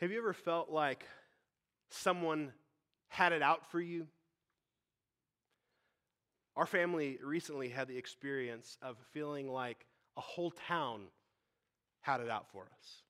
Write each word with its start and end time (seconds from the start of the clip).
Have 0.00 0.10
you 0.10 0.16
ever 0.16 0.32
felt 0.32 0.70
like 0.70 1.04
someone 1.90 2.52
had 3.08 3.32
it 3.32 3.42
out 3.42 3.70
for 3.70 3.78
you? 3.78 4.06
Our 6.56 6.64
family 6.64 7.18
recently 7.22 7.68
had 7.68 7.86
the 7.86 7.98
experience 7.98 8.78
of 8.80 8.96
feeling 9.12 9.52
like 9.52 9.84
a 10.16 10.22
whole 10.22 10.52
town 10.52 11.02
had 12.00 12.22
it 12.22 12.30
out 12.30 12.46
for 12.50 12.62
us. 12.62 13.02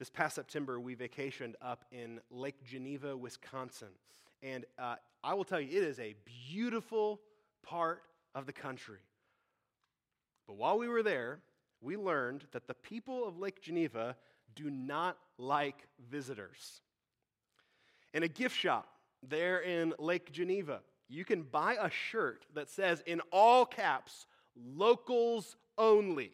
This 0.00 0.10
past 0.10 0.34
September, 0.34 0.80
we 0.80 0.96
vacationed 0.96 1.54
up 1.62 1.84
in 1.92 2.18
Lake 2.28 2.64
Geneva, 2.64 3.16
Wisconsin. 3.16 3.92
And 4.42 4.64
uh, 4.76 4.96
I 5.22 5.34
will 5.34 5.44
tell 5.44 5.60
you, 5.60 5.68
it 5.68 5.84
is 5.84 6.00
a 6.00 6.16
beautiful 6.50 7.20
part 7.62 8.02
of 8.34 8.46
the 8.46 8.52
country. 8.52 8.98
But 10.48 10.56
while 10.56 10.78
we 10.78 10.88
were 10.88 11.04
there, 11.04 11.38
we 11.80 11.96
learned 11.96 12.46
that 12.50 12.66
the 12.66 12.74
people 12.74 13.24
of 13.24 13.38
Lake 13.38 13.62
Geneva 13.62 14.16
do 14.54 14.70
not 14.70 15.18
like 15.38 15.86
visitors. 16.10 16.80
In 18.14 18.22
a 18.22 18.28
gift 18.28 18.56
shop 18.56 18.88
there 19.22 19.60
in 19.60 19.94
Lake 19.98 20.32
Geneva, 20.32 20.80
you 21.08 21.24
can 21.24 21.42
buy 21.42 21.76
a 21.80 21.90
shirt 21.90 22.44
that 22.54 22.70
says 22.70 23.02
in 23.06 23.20
all 23.30 23.64
caps, 23.64 24.26
locals 24.56 25.56
only. 25.78 26.32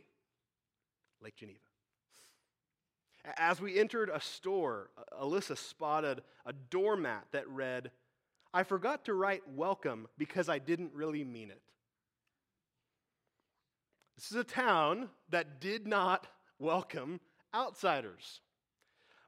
Lake 1.21 1.37
Geneva. 1.37 1.59
As 3.37 3.61
we 3.61 3.79
entered 3.79 4.11
a 4.13 4.21
store, 4.21 4.91
Alyssa 5.21 5.59
spotted 5.59 6.23
a 6.47 6.53
doormat 6.53 7.27
that 7.33 7.49
read, 7.49 7.91
I 8.55 8.63
forgot 8.63 9.05
to 9.05 9.15
write 9.15 9.43
welcome 9.55 10.09
because 10.17 10.49
I 10.49 10.59
didn't 10.59 10.93
really 10.95 11.25
mean 11.25 11.51
it. 11.51 11.61
This 14.17 14.31
is 14.31 14.37
a 14.37 14.45
town 14.45 15.11
that 15.29 15.61
did 15.61 15.87
not 15.87 16.27
welcome 16.59 17.21
outsiders. 17.55 18.41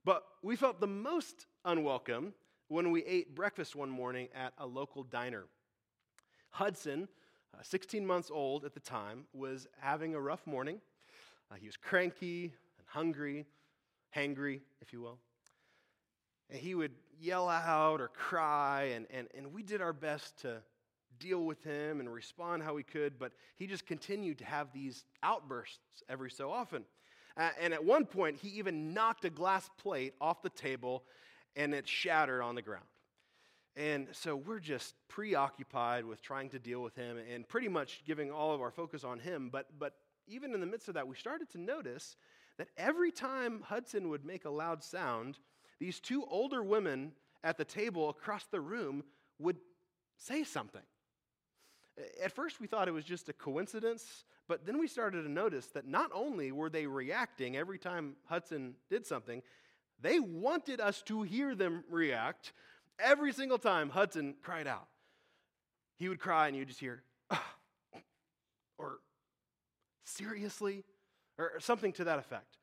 But 0.05 0.25
we 0.43 0.57
felt 0.57 0.81
the 0.81 0.87
most 0.87 1.47
unwelcome 1.65 2.33
when 2.69 2.91
we 2.91 3.05
ate 3.05 3.35
breakfast 3.35 3.77
one 3.77 3.91
morning 3.91 4.29
at 4.35 4.53
a 4.59 4.67
local 4.67 5.03
diner. 5.03 5.45
Hudson, 6.51 7.09
uh, 7.55 7.63
16 7.63 8.07
months 8.07 8.31
old 8.33 8.65
at 8.65 8.75
the 8.75 8.81
time, 8.81 9.25
was 9.33 9.67
having 9.81 10.15
a 10.15 10.21
rough 10.21 10.47
morning. 10.47 10.81
Uh, 11.51 11.57
he 11.57 11.67
was 11.67 11.77
cranky 11.77 12.45
and 12.79 12.87
hungry, 12.87 13.47
hangry, 14.17 14.61
if 14.81 14.93
you 14.93 15.01
will. 15.01 15.19
And 16.49 16.59
he 16.59 16.75
would 16.75 16.93
yell 17.21 17.49
out 17.49 18.01
or 18.01 18.09
cry, 18.09 18.93
and, 18.95 19.07
and, 19.11 19.29
and 19.37 19.53
we 19.53 19.63
did 19.63 19.81
our 19.81 19.93
best 19.93 20.41
to 20.43 20.63
deal 21.19 21.45
with 21.45 21.63
him 21.63 22.01
and 22.01 22.13
respond 22.13 22.63
how 22.63 22.75
we 22.75 22.83
could, 22.83 23.19
but 23.19 23.33
he 23.57 23.67
just 23.67 23.87
continued 23.87 24.39
to 24.39 24.45
have 24.45 24.73
these 24.73 25.05
outbursts 25.23 26.03
every 26.09 26.31
so 26.31 26.51
often. 26.51 26.85
And 27.61 27.73
at 27.73 27.85
one 27.85 28.05
point, 28.05 28.37
he 28.37 28.49
even 28.51 28.93
knocked 28.93 29.25
a 29.25 29.31
glass 29.31 29.69
plate 29.79 30.15
off 30.21 30.43
the 30.43 30.51
table 30.51 31.05
and 31.57 31.75
it 31.75 31.89
shattered 31.89 32.43
on 32.43 32.55
the 32.55 32.63
ground. 32.63 32.85
And 33.77 34.09
so 34.13 34.37
we're 34.37 34.59
just 34.59 34.95
preoccupied 35.09 36.05
with 36.05 36.21
trying 36.21 36.51
to 36.51 36.59
deal 36.59 36.83
with 36.83 36.97
him 36.97 37.17
and 37.33 37.49
pretty 37.49 37.69
much 37.69 38.03
giving 38.05 38.31
all 38.31 38.53
of 38.55 38.61
our 38.61 38.71
focus 38.71 39.05
on 39.05 39.21
him. 39.21 39.49
But, 39.51 39.67
but 39.79 39.95
even 40.27 40.55
in 40.55 40.61
the 40.61 40.67
midst 40.67 40.89
of 40.89 40.95
that, 40.95 41.09
we 41.09 41.17
started 41.17 41.49
to 41.51 41.59
notice 41.59 42.17
that 42.59 42.69
every 42.77 43.11
time 43.11 43.63
Hudson 43.65 44.09
would 44.11 44.25
make 44.25 44.45
a 44.45 44.51
loud 44.51 44.83
sound, 44.83 45.39
these 45.79 45.99
two 45.99 46.25
older 46.29 46.63
women 46.63 47.13
at 47.43 47.57
the 47.57 47.65
table 47.65 48.11
across 48.11 48.45
the 48.47 48.61
room 48.61 49.03
would 49.39 49.57
say 50.19 50.45
something. 50.45 50.83
At 52.23 52.33
first, 52.33 52.61
we 52.61 52.67
thought 52.67 52.89
it 52.89 52.93
was 52.93 53.05
just 53.05 53.29
a 53.29 53.33
coincidence, 53.33 54.25
but 54.49 54.67
then 54.67 54.79
we 54.79 54.87
started 54.87 55.23
to 55.23 55.31
notice 55.31 55.67
that 55.69 55.87
not 55.87 56.11
only 56.15 56.53
were 56.53 56.71
they 56.71 56.87
reacting 56.87 57.57
every 57.57 57.79
time 57.79 58.17
Hudson 58.27 58.75
did 58.89 59.07
something, 59.07 59.43
they 60.01 60.21
wanted 60.21 60.81
us 60.81 61.03
to 61.03 61.23
hear 61.23 61.55
them 61.55 61.85
react 61.91 62.53
every 62.99 63.33
single 63.33 63.59
time 63.59 63.91
Hudson 63.91 64.35
cried 64.43 64.67
out. 64.67 64.89
He 65.97 66.09
would 66.09 66.21
cry, 66.21 66.49
and 66.49 66.57
you'd 66.57 66.69
just 66.69 66.81
hear, 66.81 67.03
or 68.79 69.01
seriously, 70.05 70.85
or 71.39 71.61
something 71.61 71.93
to 71.95 72.05
that 72.05 72.19
effect. 72.19 72.57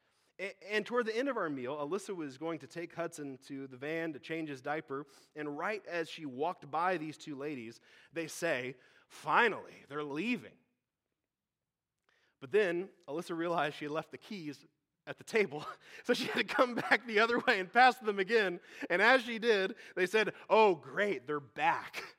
And 0.72 0.85
toward 0.85 1.07
the 1.07 1.17
end 1.17 1.29
of 1.29 1.38
our 1.38 1.50
meal, 1.50 1.75
Alyssa 1.75 2.16
was 2.16 2.38
going 2.38 2.59
to 2.59 2.67
take 2.67 2.94
Hudson 2.94 3.40
to 3.47 3.66
the 3.67 3.78
van 3.78 4.13
to 4.13 4.19
change 4.19 4.50
his 4.50 4.61
diaper. 4.61 5.06
And 5.35 5.57
right 5.57 5.81
as 5.91 6.09
she 6.09 6.25
walked 6.25 6.69
by 6.69 6.97
these 6.97 7.17
two 7.17 7.35
ladies, 7.35 7.79
they 8.13 8.28
say, 8.28 8.75
Finally, 9.07 9.85
they're 9.90 10.03
leaving. 10.03 10.51
But 12.40 12.51
then 12.51 12.90
Alyssa 13.07 13.35
realized 13.35 13.75
she 13.78 13.85
had 13.85 13.91
left 13.91 14.12
the 14.12 14.18
keys 14.18 14.59
at 15.07 15.18
the 15.18 15.23
table, 15.23 15.66
so 16.03 16.13
she 16.13 16.25
had 16.25 16.47
to 16.47 16.56
come 16.56 16.75
back 16.75 17.07
the 17.07 17.19
other 17.19 17.40
way 17.40 17.59
and 17.59 17.72
pass 17.72 17.96
them 17.97 18.19
again. 18.19 18.59
And 18.90 19.01
as 19.01 19.22
she 19.22 19.40
did, 19.40 19.75
they 19.96 20.06
said, 20.06 20.34
Oh, 20.50 20.75
great, 20.75 21.28
they're 21.28 21.40
back. 21.40 22.03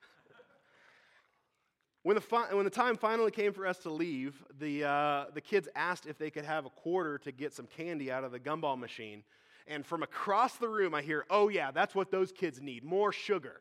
When 2.04 2.15
the, 2.15 2.22
fi- 2.22 2.54
when 2.54 2.65
the 2.65 2.71
time 2.71 2.97
finally 2.97 3.31
came 3.31 3.53
for 3.53 3.66
us 3.66 3.78
to 3.78 3.91
leave, 3.91 4.43
the, 4.59 4.84
uh, 4.84 5.25
the 5.34 5.43
kids 5.43 5.69
asked 5.75 6.06
if 6.06 6.16
they 6.16 6.31
could 6.31 6.47
have 6.47 6.65
a 6.65 6.71
quarter 6.71 7.19
to 7.19 7.32
get 7.32 7.53
some 7.53 7.66
candy 7.66 8.10
out 8.10 8.25
of 8.25 8.32
the 8.32 8.41
gumball 8.41 8.78
machine. 8.78 9.25
And 9.66 9.84
from 9.84 10.03
across 10.03 10.56
the 10.56 10.69
room, 10.69 10.94
I 10.94 11.03
hear, 11.03 11.27
oh, 11.28 11.48
yeah, 11.48 11.71
that's 11.71 11.94
what 11.94 12.10
those 12.10 12.32
kids 12.32 12.62
need 12.62 12.82
more 12.82 13.12
sugar. 13.12 13.60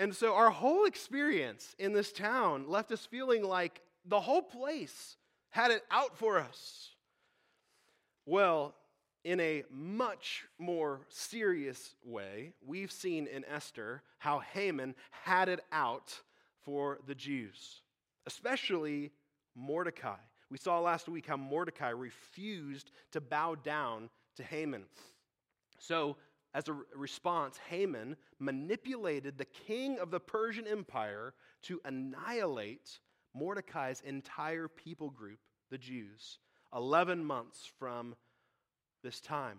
And 0.00 0.16
so 0.16 0.34
our 0.34 0.48
whole 0.48 0.86
experience 0.86 1.76
in 1.78 1.92
this 1.92 2.10
town 2.10 2.64
left 2.66 2.90
us 2.90 3.04
feeling 3.04 3.44
like 3.44 3.82
the 4.06 4.18
whole 4.18 4.40
place 4.40 5.18
had 5.50 5.70
it 5.70 5.84
out 5.90 6.16
for 6.16 6.38
us. 6.38 6.92
Well, 8.24 8.74
in 9.24 9.40
a 9.40 9.62
much 9.70 10.46
more 10.58 11.02
serious 11.10 11.94
way, 12.02 12.54
we've 12.66 12.90
seen 12.90 13.26
in 13.26 13.44
Esther 13.44 14.02
how 14.16 14.38
Haman 14.38 14.94
had 15.10 15.50
it 15.50 15.60
out 15.70 16.18
for 16.64 17.00
the 17.06 17.14
Jews, 17.14 17.82
especially 18.26 19.12
Mordecai. 19.54 20.16
We 20.50 20.56
saw 20.56 20.80
last 20.80 21.10
week 21.10 21.26
how 21.26 21.36
Mordecai 21.36 21.90
refused 21.90 22.90
to 23.12 23.20
bow 23.20 23.54
down 23.54 24.08
to 24.36 24.44
Haman. 24.44 24.84
So 25.78 26.16
as 26.54 26.68
a 26.68 26.76
response, 26.96 27.58
Haman 27.68 28.16
manipulated 28.38 29.38
the 29.38 29.44
king 29.44 29.98
of 29.98 30.10
the 30.10 30.20
Persian 30.20 30.66
Empire 30.66 31.34
to 31.62 31.80
annihilate 31.84 32.98
Mordecai's 33.34 34.02
entire 34.04 34.66
people 34.66 35.10
group, 35.10 35.38
the 35.70 35.78
Jews, 35.78 36.38
11 36.74 37.24
months 37.24 37.70
from 37.78 38.16
this 39.04 39.20
time. 39.20 39.58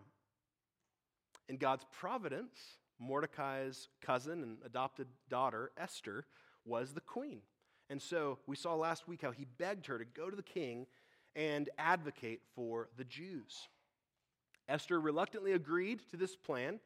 In 1.48 1.58
God's 1.58 1.86
providence, 1.92 2.78
Mordecai's 3.00 3.88
cousin 4.02 4.44
and 4.44 4.58
adopted 4.66 5.08
daughter, 5.30 5.72
Esther, 5.78 6.26
was 6.66 6.94
the 6.94 7.02
queen. 7.02 7.42
And 7.90 8.02
so 8.02 8.40
we 8.48 8.56
saw 8.56 8.76
last 8.76 9.08
week 9.08 9.22
how 9.22 9.32
he 9.32 9.46
begged 9.58 9.88
her 9.88 9.98
to 9.98 10.06
go 10.06 10.30
to 10.30 10.36
the 10.36 10.44
king 10.44 10.88
and 11.36 11.70
advocate 11.78 12.42
for 12.56 12.90
the 12.98 13.04
Jews. 13.04 13.68
Esther 14.70 15.00
reluctantly 15.00 15.54
agreed 15.54 16.02
to 16.10 16.18
this 16.18 16.36
plan, 16.36 16.80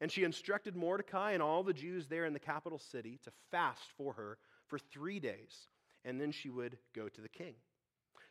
and 0.00 0.10
she 0.10 0.24
instructed 0.24 0.76
Mordecai 0.76 1.32
and 1.32 1.42
all 1.42 1.62
the 1.62 1.72
Jews 1.72 2.06
there 2.06 2.24
in 2.24 2.32
the 2.32 2.38
capital 2.38 2.78
city 2.78 3.18
to 3.24 3.30
fast 3.50 3.92
for 3.96 4.12
her 4.14 4.38
for 4.66 4.78
three 4.78 5.20
days, 5.20 5.68
and 6.04 6.20
then 6.20 6.32
she 6.32 6.50
would 6.50 6.78
go 6.94 7.08
to 7.08 7.20
the 7.20 7.28
king. 7.28 7.54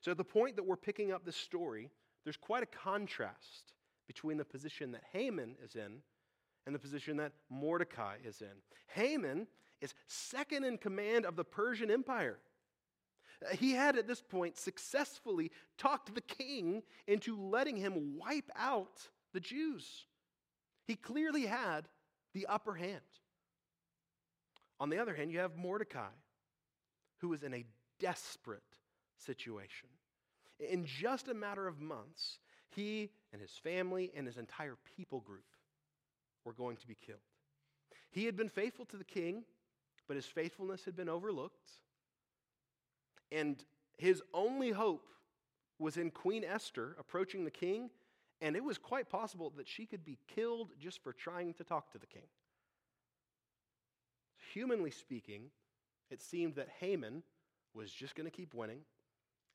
So, 0.02 0.12
at 0.12 0.18
the 0.18 0.24
point 0.24 0.56
that 0.56 0.64
we're 0.64 0.76
picking 0.76 1.12
up 1.12 1.26
this 1.26 1.36
story, 1.36 1.90
there's 2.24 2.38
quite 2.38 2.64
a 2.64 2.68
contrast 2.68 3.74
between 4.08 4.38
the 4.38 4.46
position 4.46 4.92
that 4.92 5.04
Haman 5.14 5.56
is 5.64 5.76
in 5.76 6.02
and 6.66 6.76
the 6.76 6.80
position 6.80 7.18
that 7.18 7.32
Mordecai 7.50 8.18
is 8.26 8.42
in. 8.42 8.62
Haman 8.88 9.48
is 9.80 9.94
second 10.08 10.64
in 10.64 10.78
command 10.78 11.26
of 11.26 11.36
the 11.36 11.44
Persian 11.44 11.90
Empire. 11.90 12.40
He 13.54 13.72
had 13.72 13.98
at 13.98 14.08
this 14.08 14.22
point 14.22 14.58
successfully 14.58 15.52
talked 15.78 16.14
the 16.14 16.22
king 16.22 16.84
into 17.08 17.36
letting 17.36 17.76
him 17.78 18.18
wipe 18.18 18.50
out 18.56 19.10
the 19.34 19.40
Jews. 19.40 20.06
He 20.86 20.96
clearly 20.96 21.46
had 21.46 21.88
the 22.34 22.46
upper 22.48 22.76
hand. 22.76 23.02
On 24.80 24.90
the 24.90 25.00
other 25.00 25.16
hand, 25.16 25.32
you 25.32 25.40
have 25.40 25.56
Mordecai, 25.56 26.10
who 27.18 27.30
was 27.30 27.44
in 27.44 27.54
a 27.54 27.66
desperate 28.00 28.62
situation. 29.18 29.90
In 30.60 30.86
just 30.86 31.28
a 31.28 31.34
matter 31.34 31.68
of 31.68 31.80
months, 31.80 32.40
he 32.70 33.12
and 33.34 33.42
his 33.42 33.52
family 33.52 34.12
and 34.16 34.26
his 34.26 34.38
entire 34.38 34.78
people 34.98 35.20
group 35.20 35.46
were 36.46 36.54
going 36.54 36.78
to 36.78 36.88
be 36.88 36.96
killed. 36.96 37.20
He 38.12 38.26
had 38.26 38.36
been 38.36 38.50
faithful 38.50 38.86
to 38.86 38.98
the 38.98 39.04
king, 39.04 39.44
but 40.08 40.16
his 40.16 40.26
faithfulness 40.26 40.86
had 40.86 40.96
been 40.96 41.10
overlooked. 41.10 41.72
And 43.32 43.64
his 43.98 44.22
only 44.34 44.72
hope 44.72 45.08
was 45.80 45.98
in 45.98 46.12
Queen 46.12 46.44
Esther 46.44 46.96
approaching 47.00 47.46
the 47.46 47.52
king, 47.52 47.90
and 48.42 48.56
it 48.56 48.64
was 48.64 48.78
quite 48.78 49.10
possible 49.10 49.52
that 49.58 49.68
she 49.68 49.86
could 49.86 50.04
be 50.04 50.18
killed 50.28 50.70
just 50.80 51.04
for 51.04 51.14
trying 51.14 51.54
to 51.56 51.64
talk 51.64 51.92
to 51.92 51.98
the 51.98 52.08
king. 52.08 52.28
Humanly 54.54 54.92
speaking, 54.92 55.50
it 56.10 56.22
seemed 56.22 56.56
that 56.56 56.70
Haman 56.80 57.24
was 57.74 57.92
just 57.92 58.16
going 58.16 58.30
to 58.30 58.36
keep 58.36 58.54
winning, 58.54 58.82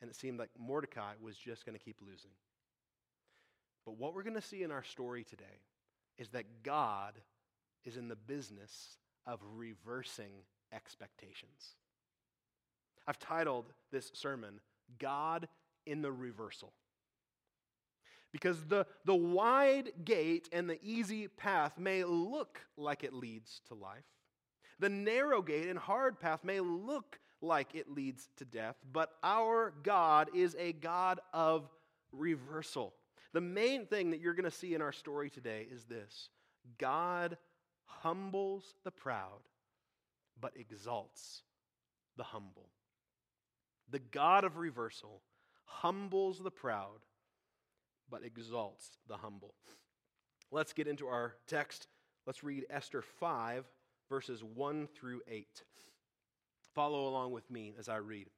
and 0.01 0.11
it 0.11 0.17
seemed 0.17 0.39
like 0.39 0.51
Mordecai 0.59 1.13
was 1.21 1.37
just 1.37 1.67
going 1.67 1.79
to 1.79 1.85
keep 1.85 2.01
losing. 2.01 2.31
But 3.85 3.99
what 3.99 4.15
we're 4.15 4.23
going 4.23 4.35
to 4.35 4.41
see 4.41 4.63
in 4.63 4.73
our 4.73 4.83
story 4.83 5.23
today 5.23 5.61
is 6.19 6.31
that 6.31 6.63
God 6.63 7.15
is 7.85 7.97
in 7.97 8.09
the 8.09 8.17
business 8.17 8.99
of 9.27 9.41
reversing 9.55 10.33
expectations. 10.73 11.77
I've 13.07 13.19
titled 13.19 13.73
this 13.93 14.11
sermon, 14.15 14.61
God 14.99 15.49
in 15.87 16.03
the 16.03 16.13
Reversal. 16.13 16.73
Because 18.33 18.65
the, 18.65 18.87
the 19.05 19.15
wide 19.15 19.93
gate 20.05 20.49
and 20.53 20.69
the 20.69 20.79
easy 20.83 21.29
path 21.29 21.79
may 21.79 22.05
look 22.05 22.61
like 22.77 23.05
it 23.05 23.15
leads 23.15 23.61
to 23.69 23.75
life. 23.75 24.05
The 24.79 24.89
narrow 24.89 25.41
gate 25.41 25.69
and 25.69 25.79
hard 25.79 26.21
path 26.21 26.45
may 26.45 26.61
look 26.61 27.19
like 27.41 27.75
it 27.75 27.91
leads 27.91 28.29
to 28.37 28.45
death, 28.45 28.77
but 28.93 29.13
our 29.23 29.73
God 29.83 30.29
is 30.35 30.57
a 30.59 30.73
God 30.73 31.21
of 31.33 31.71
reversal. 32.13 32.95
The 33.33 33.41
main 33.41 33.87
thing 33.87 34.11
that 34.11 34.21
you're 34.21 34.35
going 34.35 34.45
to 34.45 34.51
see 34.51 34.75
in 34.75 34.83
our 34.83 34.93
story 34.93 35.31
today 35.31 35.67
is 35.71 35.85
this 35.85 36.29
God 36.79 37.37
humbles 37.85 38.75
the 38.85 38.91
proud, 38.91 39.41
but 40.41 40.53
exalts 40.57 41.43
the 42.17 42.25
humble. 42.25 42.69
The 43.91 43.99
God 44.01 44.45
of 44.45 44.57
reversal 44.57 45.23
humbles 45.65 46.41
the 46.41 46.51
proud, 46.51 47.01
but 48.11 48.25
exalts 48.25 48.99
the 49.09 49.17
humble. 49.17 49.55
Let's 50.51 50.73
get 50.73 50.89
into 50.89 51.07
our 51.07 51.35
text. 51.47 51.87
Let's 52.27 52.43
read 52.43 52.67
Esther 52.71 53.03
5, 53.03 53.65
verses 54.09 54.43
1 54.43 54.89
through 54.89 55.23
8. 55.29 55.63
Follow 56.75 57.09
along 57.09 57.33
with 57.33 57.51
me 57.51 57.75
as 57.79 57.89
I 57.89 57.97
read. 57.97 58.29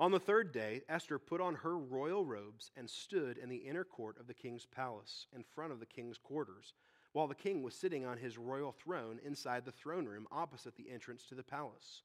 On 0.00 0.10
the 0.10 0.20
third 0.20 0.52
day, 0.52 0.82
Esther 0.88 1.18
put 1.18 1.40
on 1.40 1.54
her 1.54 1.78
royal 1.78 2.24
robes 2.24 2.70
and 2.76 2.90
stood 2.90 3.38
in 3.38 3.48
the 3.48 3.56
inner 3.56 3.84
court 3.84 4.18
of 4.18 4.26
the 4.26 4.34
king's 4.34 4.66
palace, 4.66 5.26
in 5.34 5.42
front 5.42 5.72
of 5.72 5.80
the 5.80 5.86
king's 5.86 6.18
quarters, 6.18 6.74
while 7.12 7.28
the 7.28 7.34
king 7.34 7.62
was 7.62 7.74
sitting 7.74 8.04
on 8.04 8.18
his 8.18 8.36
royal 8.36 8.72
throne 8.72 9.20
inside 9.24 9.64
the 9.64 9.72
throne 9.72 10.06
room 10.06 10.26
opposite 10.32 10.76
the 10.76 10.90
entrance 10.90 11.24
to 11.26 11.34
the 11.34 11.44
palace. 11.44 12.02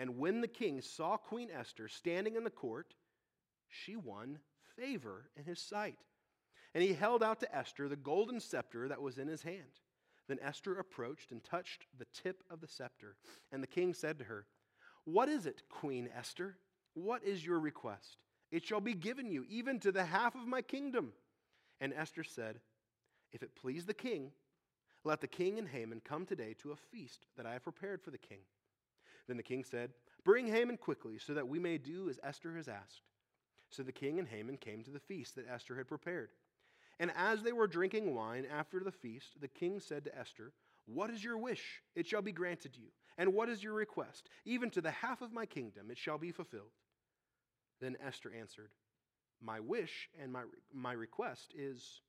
And 0.00 0.16
when 0.16 0.40
the 0.40 0.48
king 0.48 0.80
saw 0.80 1.18
Queen 1.18 1.50
Esther 1.54 1.86
standing 1.86 2.34
in 2.34 2.42
the 2.42 2.48
court, 2.48 2.94
she 3.68 3.96
won 3.96 4.38
favor 4.74 5.28
in 5.36 5.44
his 5.44 5.60
sight. 5.60 5.98
And 6.74 6.82
he 6.82 6.94
held 6.94 7.22
out 7.22 7.40
to 7.40 7.54
Esther 7.54 7.86
the 7.86 7.96
golden 7.96 8.40
scepter 8.40 8.88
that 8.88 9.02
was 9.02 9.18
in 9.18 9.28
his 9.28 9.42
hand. 9.42 9.78
Then 10.26 10.38
Esther 10.40 10.78
approached 10.78 11.32
and 11.32 11.44
touched 11.44 11.84
the 11.98 12.06
tip 12.14 12.42
of 12.48 12.62
the 12.62 12.66
scepter. 12.66 13.16
And 13.52 13.62
the 13.62 13.66
king 13.66 13.92
said 13.92 14.18
to 14.20 14.24
her, 14.24 14.46
What 15.04 15.28
is 15.28 15.44
it, 15.44 15.64
Queen 15.68 16.08
Esther? 16.16 16.56
What 16.94 17.22
is 17.22 17.44
your 17.44 17.60
request? 17.60 18.16
It 18.50 18.64
shall 18.64 18.80
be 18.80 18.94
given 18.94 19.30
you, 19.30 19.44
even 19.50 19.78
to 19.80 19.92
the 19.92 20.06
half 20.06 20.34
of 20.34 20.46
my 20.46 20.62
kingdom. 20.62 21.12
And 21.78 21.92
Esther 21.92 22.24
said, 22.24 22.60
If 23.32 23.42
it 23.42 23.54
please 23.54 23.84
the 23.84 23.92
king, 23.92 24.30
let 25.04 25.20
the 25.20 25.28
king 25.28 25.58
and 25.58 25.68
Haman 25.68 26.00
come 26.02 26.24
today 26.24 26.54
to 26.62 26.72
a 26.72 26.76
feast 26.76 27.26
that 27.36 27.44
I 27.44 27.52
have 27.52 27.64
prepared 27.64 28.00
for 28.00 28.10
the 28.10 28.16
king. 28.16 28.38
Then 29.30 29.36
the 29.36 29.44
king 29.44 29.62
said, 29.62 29.92
Bring 30.24 30.48
Haman 30.48 30.76
quickly, 30.76 31.16
so 31.16 31.34
that 31.34 31.46
we 31.46 31.60
may 31.60 31.78
do 31.78 32.10
as 32.10 32.18
Esther 32.20 32.56
has 32.56 32.66
asked. 32.66 33.02
So 33.70 33.84
the 33.84 33.92
king 33.92 34.18
and 34.18 34.26
Haman 34.26 34.56
came 34.56 34.82
to 34.82 34.90
the 34.90 34.98
feast 34.98 35.36
that 35.36 35.48
Esther 35.48 35.76
had 35.76 35.86
prepared. 35.86 36.30
And 36.98 37.12
as 37.14 37.44
they 37.44 37.52
were 37.52 37.68
drinking 37.68 38.12
wine 38.12 38.44
after 38.44 38.80
the 38.80 38.90
feast, 38.90 39.40
the 39.40 39.46
king 39.46 39.78
said 39.78 40.04
to 40.04 40.18
Esther, 40.18 40.52
What 40.86 41.10
is 41.10 41.22
your 41.22 41.38
wish? 41.38 41.80
It 41.94 42.08
shall 42.08 42.22
be 42.22 42.32
granted 42.32 42.76
you. 42.76 42.88
And 43.18 43.32
what 43.32 43.48
is 43.48 43.62
your 43.62 43.74
request? 43.74 44.28
Even 44.44 44.68
to 44.70 44.80
the 44.80 44.90
half 44.90 45.22
of 45.22 45.32
my 45.32 45.46
kingdom 45.46 45.92
it 45.92 45.98
shall 45.98 46.18
be 46.18 46.32
fulfilled. 46.32 46.72
Then 47.80 47.96
Esther 48.04 48.32
answered, 48.36 48.72
My 49.40 49.60
wish 49.60 50.08
and 50.20 50.32
my, 50.32 50.42
my 50.74 50.92
request 50.92 51.54
is 51.56 52.00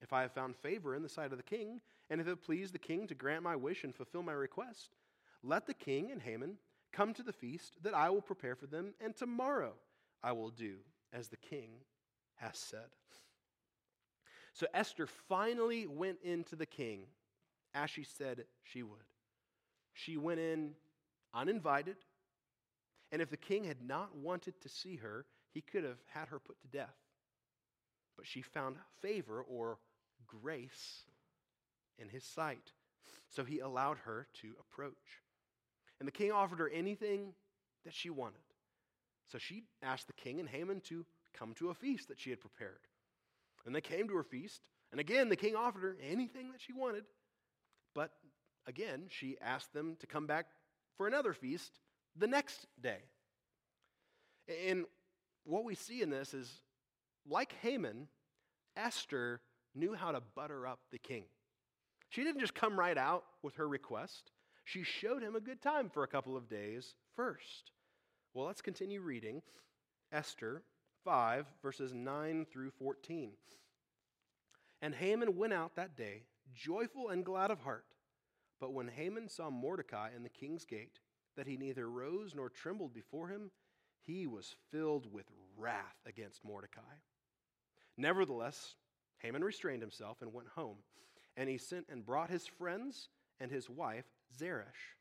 if 0.00 0.14
I 0.14 0.22
have 0.22 0.32
found 0.32 0.56
favor 0.56 0.96
in 0.96 1.02
the 1.02 1.08
sight 1.10 1.32
of 1.32 1.36
the 1.36 1.42
king, 1.42 1.82
and 2.08 2.18
if 2.18 2.26
it 2.26 2.42
please 2.42 2.72
the 2.72 2.78
king 2.78 3.06
to 3.08 3.14
grant 3.14 3.42
my 3.42 3.56
wish 3.56 3.84
and 3.84 3.94
fulfill 3.94 4.22
my 4.22 4.32
request, 4.32 4.96
let 5.42 5.66
the 5.66 5.74
king 5.74 6.10
and 6.10 6.22
Haman 6.22 6.58
come 6.92 7.14
to 7.14 7.22
the 7.22 7.32
feast 7.32 7.76
that 7.82 7.94
I 7.94 8.10
will 8.10 8.20
prepare 8.20 8.54
for 8.54 8.66
them, 8.66 8.94
and 9.00 9.16
tomorrow 9.16 9.72
I 10.22 10.32
will 10.32 10.50
do 10.50 10.76
as 11.12 11.28
the 11.28 11.36
king 11.36 11.70
has 12.36 12.56
said. 12.56 12.88
So 14.52 14.66
Esther 14.74 15.06
finally 15.06 15.86
went 15.86 16.18
into 16.22 16.56
the 16.56 16.66
king 16.66 17.06
as 17.74 17.90
she 17.90 18.04
said 18.04 18.44
she 18.62 18.82
would. 18.82 18.98
She 19.94 20.16
went 20.16 20.40
in 20.40 20.72
uninvited, 21.34 21.96
and 23.10 23.22
if 23.22 23.30
the 23.30 23.36
king 23.36 23.64
had 23.64 23.82
not 23.82 24.14
wanted 24.16 24.60
to 24.60 24.68
see 24.68 24.96
her, 24.96 25.24
he 25.52 25.60
could 25.60 25.84
have 25.84 25.98
had 26.12 26.28
her 26.28 26.38
put 26.38 26.60
to 26.60 26.68
death. 26.68 26.96
But 28.16 28.26
she 28.26 28.42
found 28.42 28.76
favor 29.00 29.42
or 29.42 29.78
grace 30.26 31.04
in 31.98 32.08
his 32.08 32.24
sight, 32.24 32.72
so 33.28 33.44
he 33.44 33.60
allowed 33.60 33.98
her 33.98 34.28
to 34.42 34.52
approach. 34.60 35.21
And 36.02 36.08
the 36.08 36.10
king 36.10 36.32
offered 36.32 36.58
her 36.58 36.68
anything 36.68 37.32
that 37.84 37.94
she 37.94 38.10
wanted. 38.10 38.42
So 39.28 39.38
she 39.38 39.62
asked 39.84 40.08
the 40.08 40.12
king 40.12 40.40
and 40.40 40.48
Haman 40.48 40.80
to 40.88 41.06
come 41.32 41.54
to 41.54 41.70
a 41.70 41.74
feast 41.74 42.08
that 42.08 42.18
she 42.18 42.30
had 42.30 42.40
prepared. 42.40 42.80
And 43.64 43.72
they 43.72 43.80
came 43.80 44.08
to 44.08 44.16
her 44.16 44.24
feast, 44.24 44.62
and 44.90 45.00
again 45.00 45.28
the 45.28 45.36
king 45.36 45.54
offered 45.54 45.84
her 45.84 45.96
anything 46.02 46.50
that 46.50 46.60
she 46.60 46.72
wanted. 46.72 47.04
But 47.94 48.10
again, 48.66 49.04
she 49.10 49.36
asked 49.40 49.72
them 49.74 49.94
to 50.00 50.08
come 50.08 50.26
back 50.26 50.46
for 50.96 51.06
another 51.06 51.32
feast 51.32 51.78
the 52.16 52.26
next 52.26 52.66
day. 52.82 53.02
And 54.66 54.86
what 55.44 55.62
we 55.62 55.76
see 55.76 56.02
in 56.02 56.10
this 56.10 56.34
is 56.34 56.62
like 57.28 57.54
Haman, 57.62 58.08
Esther 58.76 59.40
knew 59.72 59.94
how 59.94 60.10
to 60.10 60.20
butter 60.34 60.66
up 60.66 60.80
the 60.90 60.98
king. 60.98 61.26
She 62.08 62.24
didn't 62.24 62.40
just 62.40 62.56
come 62.56 62.76
right 62.76 62.98
out 62.98 63.22
with 63.40 63.54
her 63.54 63.68
request, 63.68 64.32
she 64.64 64.82
showed 64.82 65.22
him 65.22 65.36
a 65.36 65.40
good 65.40 65.60
time 65.60 65.90
for 65.90 66.02
a 66.02 66.08
couple 66.08 66.36
of 66.36 66.48
days 66.48 66.94
first. 67.16 67.70
Well, 68.34 68.46
let's 68.46 68.62
continue 68.62 69.00
reading 69.00 69.42
Esther 70.10 70.62
5, 71.04 71.46
verses 71.62 71.92
9 71.92 72.46
through 72.50 72.70
14. 72.78 73.32
And 74.80 74.94
Haman 74.94 75.36
went 75.36 75.52
out 75.52 75.76
that 75.76 75.96
day, 75.96 76.24
joyful 76.54 77.08
and 77.08 77.24
glad 77.24 77.50
of 77.50 77.60
heart. 77.60 77.84
But 78.60 78.72
when 78.72 78.88
Haman 78.88 79.28
saw 79.28 79.50
Mordecai 79.50 80.10
in 80.14 80.22
the 80.22 80.28
king's 80.28 80.64
gate, 80.64 81.00
that 81.36 81.46
he 81.46 81.56
neither 81.56 81.88
rose 81.88 82.34
nor 82.34 82.48
trembled 82.48 82.94
before 82.94 83.28
him, 83.28 83.50
he 84.00 84.26
was 84.26 84.54
filled 84.70 85.12
with 85.12 85.26
wrath 85.56 85.96
against 86.06 86.44
Mordecai. 86.44 86.80
Nevertheless, 87.96 88.76
Haman 89.18 89.44
restrained 89.44 89.82
himself 89.82 90.18
and 90.20 90.32
went 90.32 90.48
home, 90.48 90.78
and 91.36 91.48
he 91.48 91.58
sent 91.58 91.86
and 91.88 92.04
brought 92.04 92.30
his 92.30 92.46
friends 92.46 93.08
and 93.40 93.50
his 93.50 93.68
wife 93.68 94.04
Zeresh. 94.36 94.96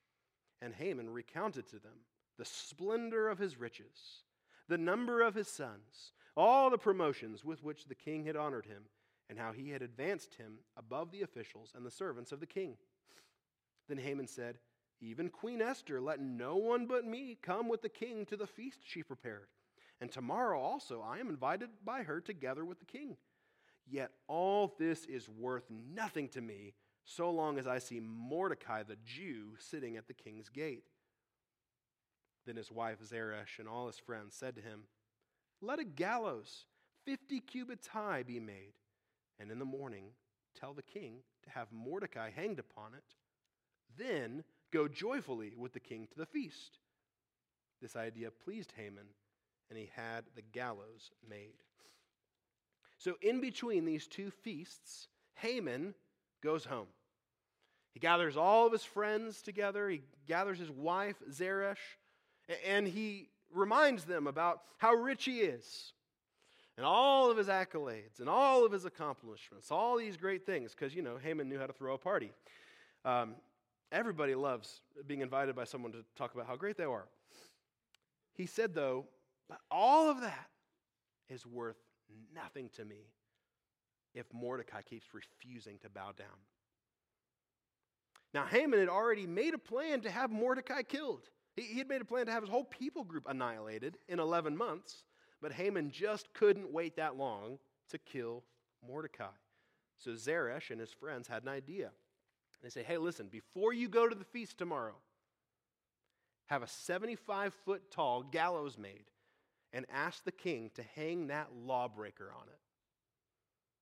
And 0.61 0.73
Haman 0.73 1.09
recounted 1.09 1.67
to 1.67 1.79
them 1.79 2.05
the 2.37 2.45
splendor 2.45 3.29
of 3.29 3.39
his 3.39 3.59
riches, 3.59 4.23
the 4.67 4.77
number 4.77 5.21
of 5.21 5.35
his 5.35 5.47
sons, 5.47 6.13
all 6.35 6.69
the 6.69 6.77
promotions 6.77 7.43
with 7.43 7.63
which 7.63 7.85
the 7.85 7.95
king 7.95 8.25
had 8.25 8.35
honored 8.35 8.65
him, 8.65 8.83
and 9.29 9.39
how 9.39 9.51
he 9.51 9.69
had 9.69 9.81
advanced 9.81 10.35
him 10.35 10.59
above 10.77 11.11
the 11.11 11.21
officials 11.21 11.71
and 11.75 11.85
the 11.85 11.91
servants 11.91 12.31
of 12.31 12.39
the 12.39 12.45
king. 12.45 12.75
Then 13.87 13.97
Haman 13.97 14.27
said, 14.27 14.57
Even 14.99 15.29
Queen 15.29 15.61
Esther, 15.61 16.01
let 16.01 16.19
no 16.19 16.55
one 16.55 16.85
but 16.85 17.05
me 17.05 17.37
come 17.41 17.67
with 17.67 17.81
the 17.81 17.89
king 17.89 18.25
to 18.27 18.37
the 18.37 18.47
feast 18.47 18.79
she 18.83 19.03
prepared. 19.03 19.47
And 19.99 20.11
tomorrow 20.11 20.59
also 20.59 21.01
I 21.01 21.19
am 21.19 21.29
invited 21.29 21.69
by 21.85 22.03
her 22.03 22.19
together 22.19 22.65
with 22.65 22.79
the 22.79 22.85
king. 22.85 23.17
Yet 23.87 24.11
all 24.27 24.73
this 24.79 25.05
is 25.05 25.29
worth 25.29 25.65
nothing 25.69 26.27
to 26.29 26.41
me 26.41 26.73
so 27.05 27.29
long 27.31 27.57
as 27.57 27.67
I 27.67 27.79
see 27.79 27.99
Mordecai 27.99 28.83
the 28.83 28.97
Jew 29.05 29.57
sitting 29.59 29.97
at 29.97 30.07
the 30.07 30.13
king's 30.13 30.49
gate. 30.49 30.85
Then 32.45 32.55
his 32.55 32.71
wife 32.71 32.99
Zeresh 33.03 33.59
and 33.59 33.67
all 33.67 33.87
his 33.87 33.99
friends 33.99 34.35
said 34.35 34.55
to 34.55 34.61
him, 34.61 34.83
Let 35.61 35.79
a 35.79 35.83
gallows 35.83 36.65
fifty 37.05 37.39
cubits 37.39 37.87
high 37.87 38.23
be 38.23 38.39
made, 38.39 38.73
and 39.39 39.51
in 39.51 39.59
the 39.59 39.65
morning 39.65 40.05
tell 40.59 40.73
the 40.73 40.81
king 40.81 41.17
to 41.43 41.49
have 41.51 41.71
Mordecai 41.71 42.29
hanged 42.29 42.59
upon 42.59 42.93
it 42.93 43.15
then 43.97 44.43
go 44.71 44.87
joyfully 44.87 45.53
with 45.57 45.73
the 45.73 45.79
king 45.79 46.07
to 46.07 46.17
the 46.17 46.25
feast. 46.25 46.79
This 47.81 47.95
idea 47.95 48.29
pleased 48.31 48.73
Haman, 48.77 49.07
and 49.69 49.77
he 49.77 49.89
had 49.93 50.25
the 50.35 50.41
gallows 50.41 51.11
made. 51.27 51.63
So, 52.97 53.15
in 53.21 53.41
between 53.41 53.85
these 53.85 54.07
two 54.07 54.29
feasts, 54.29 55.07
Haman 55.35 55.95
goes 56.41 56.65
home. 56.65 56.87
He 57.93 57.99
gathers 57.99 58.37
all 58.37 58.65
of 58.65 58.71
his 58.71 58.83
friends 58.83 59.41
together, 59.41 59.89
he 59.89 60.01
gathers 60.27 60.59
his 60.59 60.71
wife, 60.71 61.17
Zeresh, 61.31 61.97
and 62.65 62.87
he 62.87 63.29
reminds 63.53 64.05
them 64.05 64.27
about 64.27 64.61
how 64.77 64.93
rich 64.93 65.25
he 65.25 65.39
is 65.39 65.93
and 66.77 66.85
all 66.85 67.29
of 67.29 67.37
his 67.37 67.47
accolades 67.47 68.19
and 68.19 68.29
all 68.29 68.65
of 68.65 68.71
his 68.71 68.85
accomplishments, 68.85 69.71
all 69.71 69.97
these 69.97 70.15
great 70.15 70.45
things, 70.45 70.71
because, 70.71 70.95
you 70.95 71.01
know, 71.01 71.17
Haman 71.17 71.49
knew 71.49 71.59
how 71.59 71.67
to 71.67 71.73
throw 71.73 71.93
a 71.93 71.97
party. 71.97 72.31
Um, 73.03 73.35
Everybody 73.91 74.35
loves 74.35 74.81
being 75.05 75.19
invited 75.19 75.53
by 75.53 75.65
someone 75.65 75.91
to 75.91 76.05
talk 76.15 76.33
about 76.33 76.47
how 76.47 76.55
great 76.55 76.77
they 76.77 76.85
are. 76.85 77.07
He 78.33 78.45
said, 78.45 78.73
though, 78.73 79.05
all 79.69 80.09
of 80.09 80.21
that 80.21 80.47
is 81.29 81.45
worth 81.45 81.75
nothing 82.33 82.69
to 82.77 82.85
me 82.85 83.09
if 84.13 84.25
Mordecai 84.33 84.81
keeps 84.81 85.07
refusing 85.13 85.77
to 85.79 85.89
bow 85.89 86.11
down. 86.17 86.27
Now, 88.33 88.45
Haman 88.45 88.79
had 88.79 88.89
already 88.89 89.27
made 89.27 89.53
a 89.53 89.57
plan 89.57 90.01
to 90.01 90.11
have 90.11 90.31
Mordecai 90.31 90.83
killed. 90.83 91.29
He, 91.55 91.77
had 91.77 91.89
made 91.89 92.01
a 92.01 92.05
plan 92.05 92.27
to 92.27 92.31
have 92.31 92.43
his 92.43 92.49
whole 92.49 92.63
people 92.63 93.03
group 93.03 93.25
annihilated 93.27 93.97
in 94.07 94.19
11 94.19 94.55
months, 94.55 95.03
but 95.41 95.51
Haman 95.51 95.91
just 95.91 96.33
couldn't 96.33 96.71
wait 96.71 96.95
that 96.95 97.17
long 97.17 97.59
to 97.89 97.97
kill 97.97 98.43
Mordecai. 98.87 99.25
So 99.97 100.11
Zeresh 100.11 100.71
and 100.71 100.79
his 100.79 100.91
friends 100.91 101.27
had 101.27 101.43
an 101.43 101.49
idea. 101.49 101.91
They 102.63 102.69
say, 102.69 102.83
hey, 102.83 102.97
listen, 102.97 103.27
before 103.27 103.73
you 103.73 103.89
go 103.89 104.07
to 104.07 104.15
the 104.15 104.23
feast 104.23 104.57
tomorrow, 104.57 104.95
have 106.45 106.63
a 106.63 106.67
75 106.67 107.53
foot 107.65 107.91
tall 107.91 108.23
gallows 108.23 108.77
made 108.77 109.05
and 109.73 109.85
ask 109.91 110.23
the 110.23 110.31
king 110.31 110.69
to 110.75 110.83
hang 110.95 111.27
that 111.27 111.47
lawbreaker 111.65 112.31
on 112.35 112.43
it. 112.47 112.59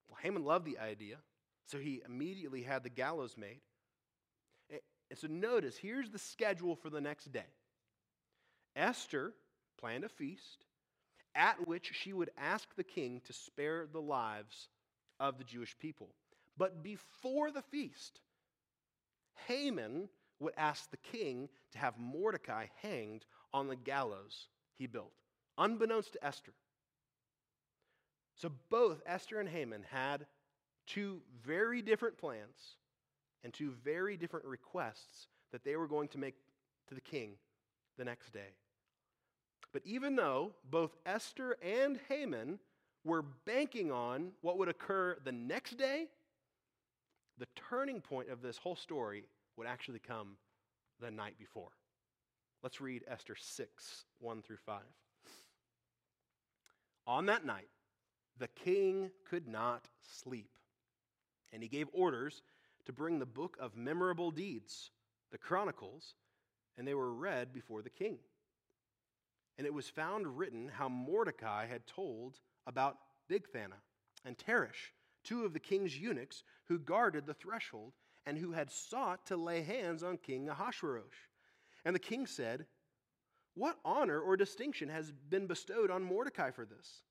Well, 0.09 0.17
Haman 0.21 0.43
loved 0.43 0.65
the 0.65 0.79
idea, 0.79 1.17
so 1.65 1.77
he 1.77 2.01
immediately 2.05 2.63
had 2.63 2.83
the 2.83 2.89
gallows 2.89 3.35
made. 3.37 3.61
And 4.71 5.17
so 5.17 5.27
notice, 5.27 5.77
here's 5.77 6.09
the 6.09 6.19
schedule 6.19 6.75
for 6.75 6.89
the 6.89 7.01
next 7.01 7.31
day 7.31 7.47
Esther 8.75 9.33
planned 9.79 10.03
a 10.03 10.09
feast 10.09 10.65
at 11.35 11.67
which 11.67 11.91
she 11.93 12.13
would 12.13 12.31
ask 12.37 12.75
the 12.75 12.83
king 12.83 13.21
to 13.25 13.33
spare 13.33 13.87
the 13.91 14.01
lives 14.01 14.69
of 15.19 15.37
the 15.37 15.43
Jewish 15.43 15.77
people. 15.79 16.09
But 16.57 16.83
before 16.83 17.51
the 17.51 17.61
feast, 17.61 18.19
Haman 19.47 20.09
would 20.39 20.53
ask 20.57 20.89
the 20.89 20.97
king 20.97 21.49
to 21.71 21.77
have 21.77 21.97
Mordecai 21.97 22.67
hanged 22.81 23.25
on 23.53 23.67
the 23.67 23.75
gallows 23.75 24.47
he 24.77 24.87
built, 24.87 25.13
unbeknownst 25.57 26.13
to 26.13 26.25
Esther. 26.25 26.53
So 28.39 28.49
both 28.69 29.01
Esther 29.05 29.41
and 29.41 29.49
Haman 29.49 29.83
had 29.91 30.25
two 30.87 31.21
very 31.45 31.81
different 31.81 32.17
plans 32.17 32.77
and 33.43 33.53
two 33.53 33.73
very 33.83 34.15
different 34.15 34.45
requests 34.45 35.27
that 35.51 35.65
they 35.65 35.75
were 35.75 35.87
going 35.87 36.07
to 36.09 36.17
make 36.17 36.35
to 36.87 36.95
the 36.95 37.01
king 37.01 37.31
the 37.97 38.05
next 38.05 38.31
day. 38.31 38.55
But 39.73 39.81
even 39.85 40.15
though 40.15 40.53
both 40.69 40.95
Esther 41.05 41.57
and 41.61 41.99
Haman 42.07 42.59
were 43.03 43.23
banking 43.45 43.91
on 43.91 44.31
what 44.41 44.57
would 44.57 44.69
occur 44.69 45.17
the 45.23 45.33
next 45.33 45.77
day, 45.77 46.07
the 47.37 47.47
turning 47.69 47.99
point 47.99 48.29
of 48.29 48.41
this 48.41 48.57
whole 48.57 48.75
story 48.75 49.25
would 49.57 49.67
actually 49.67 49.99
come 49.99 50.37
the 51.01 51.11
night 51.11 51.37
before. 51.37 51.71
Let's 52.63 52.79
read 52.79 53.03
Esther 53.05 53.35
6 53.37 54.05
1 54.19 54.41
through 54.41 54.57
5. 54.65 54.81
On 57.05 57.25
that 57.25 57.45
night, 57.45 57.67
the 58.39 58.47
king 58.47 59.11
could 59.25 59.47
not 59.47 59.89
sleep, 60.01 60.49
and 61.51 61.61
he 61.61 61.69
gave 61.69 61.87
orders 61.93 62.41
to 62.85 62.93
bring 62.93 63.19
the 63.19 63.25
book 63.25 63.57
of 63.59 63.75
memorable 63.75 64.31
deeds, 64.31 64.91
the 65.31 65.37
Chronicles, 65.37 66.15
and 66.77 66.87
they 66.87 66.93
were 66.93 67.13
read 67.13 67.53
before 67.53 67.81
the 67.81 67.89
king. 67.89 68.17
And 69.57 69.67
it 69.67 69.73
was 69.73 69.89
found 69.89 70.37
written 70.37 70.71
how 70.73 70.87
Mordecai 70.87 71.67
had 71.67 71.85
told 71.85 72.39
about 72.65 72.97
Bigthana 73.29 73.81
and 74.23 74.37
Teresh, 74.37 74.93
two 75.23 75.43
of 75.43 75.53
the 75.53 75.59
king's 75.59 75.99
eunuchs 75.99 76.43
who 76.65 76.79
guarded 76.79 77.25
the 77.25 77.33
threshold 77.33 77.93
and 78.25 78.37
who 78.37 78.53
had 78.53 78.71
sought 78.71 79.25
to 79.25 79.35
lay 79.35 79.61
hands 79.61 80.01
on 80.01 80.17
King 80.17 80.47
Ahasuerus. 80.47 81.13
And 81.83 81.93
the 81.93 81.99
king 81.99 82.25
said, 82.25 82.65
What 83.55 83.77
honor 83.83 84.19
or 84.21 84.37
distinction 84.37 84.87
has 84.89 85.11
been 85.11 85.47
bestowed 85.47 85.91
on 85.91 86.03
Mordecai 86.03 86.51
for 86.51 86.65
this? 86.65 87.03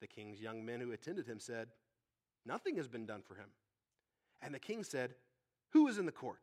The 0.00 0.06
king's 0.06 0.40
young 0.40 0.64
men 0.64 0.80
who 0.80 0.92
attended 0.92 1.26
him 1.26 1.40
said, 1.40 1.68
Nothing 2.46 2.76
has 2.76 2.88
been 2.88 3.06
done 3.06 3.22
for 3.26 3.34
him. 3.34 3.48
And 4.42 4.54
the 4.54 4.58
king 4.58 4.82
said, 4.82 5.14
Who 5.72 5.88
is 5.88 5.98
in 5.98 6.06
the 6.06 6.12
court? 6.12 6.40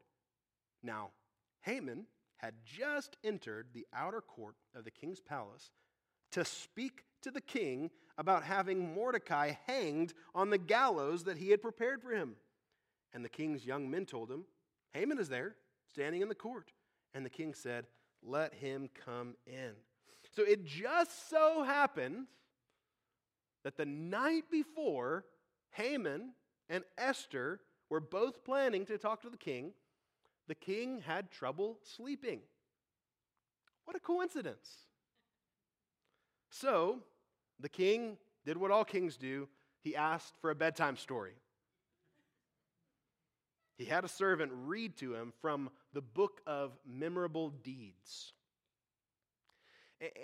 Now, 0.84 1.10
Haman 1.62 2.06
had 2.38 2.54
just 2.64 3.18
entered 3.24 3.68
the 3.74 3.88
outer 3.94 4.22
court 4.22 4.56
of 4.76 4.84
the 4.84 4.92
king's 4.92 5.20
palace 5.20 5.72
to 6.32 6.46
speak 6.46 7.04
to 7.24 7.32
the 7.32 7.42
king 7.42 7.90
about 8.18 8.44
having 8.44 8.94
Mordecai 8.94 9.54
hanged 9.66 10.14
on 10.36 10.50
the 10.50 10.58
gallows 10.58 11.24
that 11.24 11.38
he 11.38 11.50
had 11.50 11.62
prepared 11.62 12.02
for 12.02 12.12
him. 12.12 12.36
And 13.14 13.26
the 13.26 13.30
king's 13.30 13.66
young 13.66 13.90
men 13.90 14.06
told 14.06 14.30
him, 14.30 14.46
Haman 14.94 15.18
is 15.18 15.30
there, 15.30 15.56
standing 15.90 16.22
in 16.22 16.30
the 16.30 16.36
court. 16.36 16.72
And 17.14 17.26
the 17.26 17.30
king 17.30 17.54
said, 17.54 17.88
Let 18.22 18.54
him 18.54 18.90
come 19.06 19.36
in. 19.48 19.72
So 20.36 20.44
it 20.44 20.66
just 20.66 21.30
so 21.30 21.64
happened 21.64 22.28
that 23.64 23.78
the 23.78 23.86
night 23.86 24.46
before, 24.52 25.26
Haman 25.72 26.34
and 26.70 26.84
Esther 26.98 27.60
were 27.90 28.00
both 28.00 28.44
planning 28.44 28.86
to 28.86 28.98
talk 28.98 29.22
to 29.22 29.30
the 29.30 29.38
king. 29.38 29.74
The 30.48 30.56
king 30.56 31.02
had 31.06 31.32
trouble 31.32 31.80
sleeping. 31.84 32.42
What 33.86 33.96
a 33.96 34.00
coincidence. 34.00 34.70
So, 36.50 37.00
the 37.60 37.70
king 37.70 38.18
did 38.46 38.58
what 38.58 38.72
all 38.72 38.86
kings 38.86 39.18
do 39.18 39.48
he 39.82 39.96
asked 39.96 40.34
for 40.42 40.50
a 40.50 40.56
bedtime 40.56 40.98
story. 40.98 41.34
He 43.78 43.86
had 43.86 44.04
a 44.04 44.10
servant 44.10 44.52
read 44.66 44.98
to 44.98 45.14
him 45.14 45.32
from 45.42 45.70
the 45.94 46.02
book 46.02 46.42
of 46.48 46.72
memorable 46.86 47.52
deeds. 47.64 48.34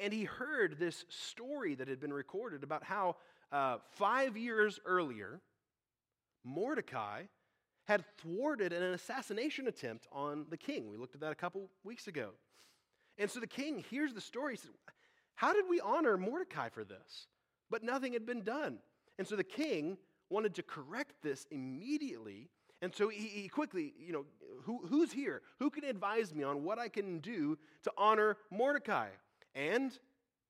And 0.02 0.14
he 0.14 0.26
heard 0.26 0.78
this 0.78 1.06
story 1.10 1.76
that 1.76 1.88
had 1.88 2.00
been 2.00 2.14
recorded 2.14 2.64
about 2.64 2.84
how 2.84 3.16
uh, 3.52 3.78
five 3.96 4.38
years 4.38 4.80
earlier, 4.86 5.42
Mordecai 6.44 7.24
had 7.86 8.04
thwarted 8.18 8.72
an 8.72 8.84
assassination 8.84 9.68
attempt 9.68 10.08
on 10.12 10.46
the 10.50 10.58
king. 10.58 10.90
We 10.90 10.98
looked 10.98 11.16
at 11.16 11.22
that 11.22 11.32
a 11.32 11.36
couple 11.36 11.70
weeks 11.84 12.08
ago. 12.08 12.30
And 13.18 13.30
so 13.30 13.40
the 13.40 13.48
king 13.48 13.84
hears 13.90 14.14
the 14.14 14.22
story. 14.22 14.54
He 14.54 14.58
says, 14.58 14.72
How 15.36 15.54
did 15.54 15.66
we 15.70 15.80
honor 15.80 16.18
Mordecai 16.18 16.70
for 16.70 16.84
this? 16.84 17.28
But 17.70 17.84
nothing 17.84 18.14
had 18.14 18.26
been 18.26 18.44
done. 18.44 18.80
And 19.18 19.28
so 19.28 19.36
the 19.36 19.44
king 19.44 19.98
wanted 20.30 20.56
to 20.56 20.64
correct 20.64 21.16
this 21.22 21.46
immediately. 21.52 22.50
And 22.82 22.94
so 22.94 23.10
he, 23.10 23.28
he 23.28 23.48
quickly, 23.48 23.94
you 24.00 24.14
know, 24.14 24.26
who, 24.64 24.86
who's 24.88 25.12
here? 25.12 25.42
Who 25.60 25.70
can 25.70 25.84
advise 25.84 26.34
me 26.34 26.44
on 26.44 26.64
what 26.64 26.80
I 26.80 26.90
can 26.90 27.20
do 27.20 27.58
to 27.84 27.92
honor 27.98 28.38
Mordecai? 28.50 29.10
And 29.56 29.98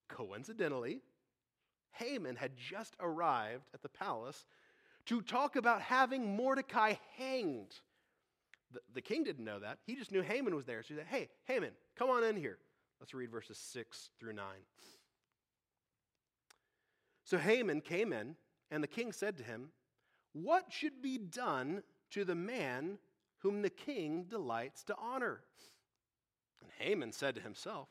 coincidentally, 0.08 1.02
Haman 1.94 2.36
had 2.36 2.52
just 2.58 2.96
arrived 3.00 3.70
at 3.74 3.82
the 3.82 3.90
palace 3.90 4.46
to 5.06 5.22
talk 5.22 5.56
about 5.56 5.82
having 5.82 6.36
Mordecai 6.36 6.96
hanged. 7.18 7.76
The, 8.72 8.80
the 8.94 9.02
king 9.02 9.24
didn't 9.24 9.46
know 9.46 9.60
that. 9.60 9.80
He 9.86 9.96
just 9.96 10.12
knew 10.12 10.22
Haman 10.22 10.56
was 10.56 10.66
there. 10.66 10.82
So 10.84 10.94
he 10.94 10.96
said, 10.96 11.08
Hey, 11.08 11.30
Haman, 11.46 11.72
come 11.96 12.10
on 12.10 12.24
in 12.24 12.36
here. 12.36 12.58
Let's 13.00 13.14
read 13.14 13.32
verses 13.32 13.58
6 13.58 14.10
through 14.20 14.34
9. 14.34 14.46
So 17.26 17.38
Haman 17.38 17.82
came 17.82 18.14
in, 18.14 18.36
and 18.72 18.84
the 18.84 18.88
king 18.88 19.12
said 19.12 19.38
to 19.38 19.44
him, 19.44 19.70
What 20.34 20.66
should 20.70 21.02
be 21.02 21.18
done 21.18 21.84
to 22.12 22.24
the 22.26 22.36
man 22.36 22.98
whom 23.40 23.62
the 23.62 23.70
king 23.70 24.24
delights 24.24 24.84
to 24.86 24.96
honor? 24.98 25.42
And 26.62 26.72
Haman 26.80 27.12
said 27.12 27.36
to 27.36 27.42
himself, 27.42 27.90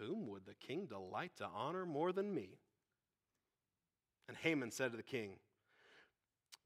Whom 0.00 0.26
would 0.28 0.46
the 0.46 0.54
king 0.54 0.86
delight 0.86 1.32
to 1.36 1.46
honor 1.46 1.86
more 1.86 2.12
than 2.12 2.34
me? 2.34 2.58
And 4.26 4.36
Haman 4.36 4.72
said 4.72 4.90
to 4.90 4.96
the 4.96 5.02
king, 5.02 5.34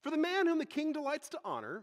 for 0.00 0.10
the 0.10 0.18
man 0.18 0.46
whom 0.46 0.58
the 0.58 0.66
king 0.66 0.92
delights 0.92 1.30
to 1.30 1.40
honor, 1.46 1.82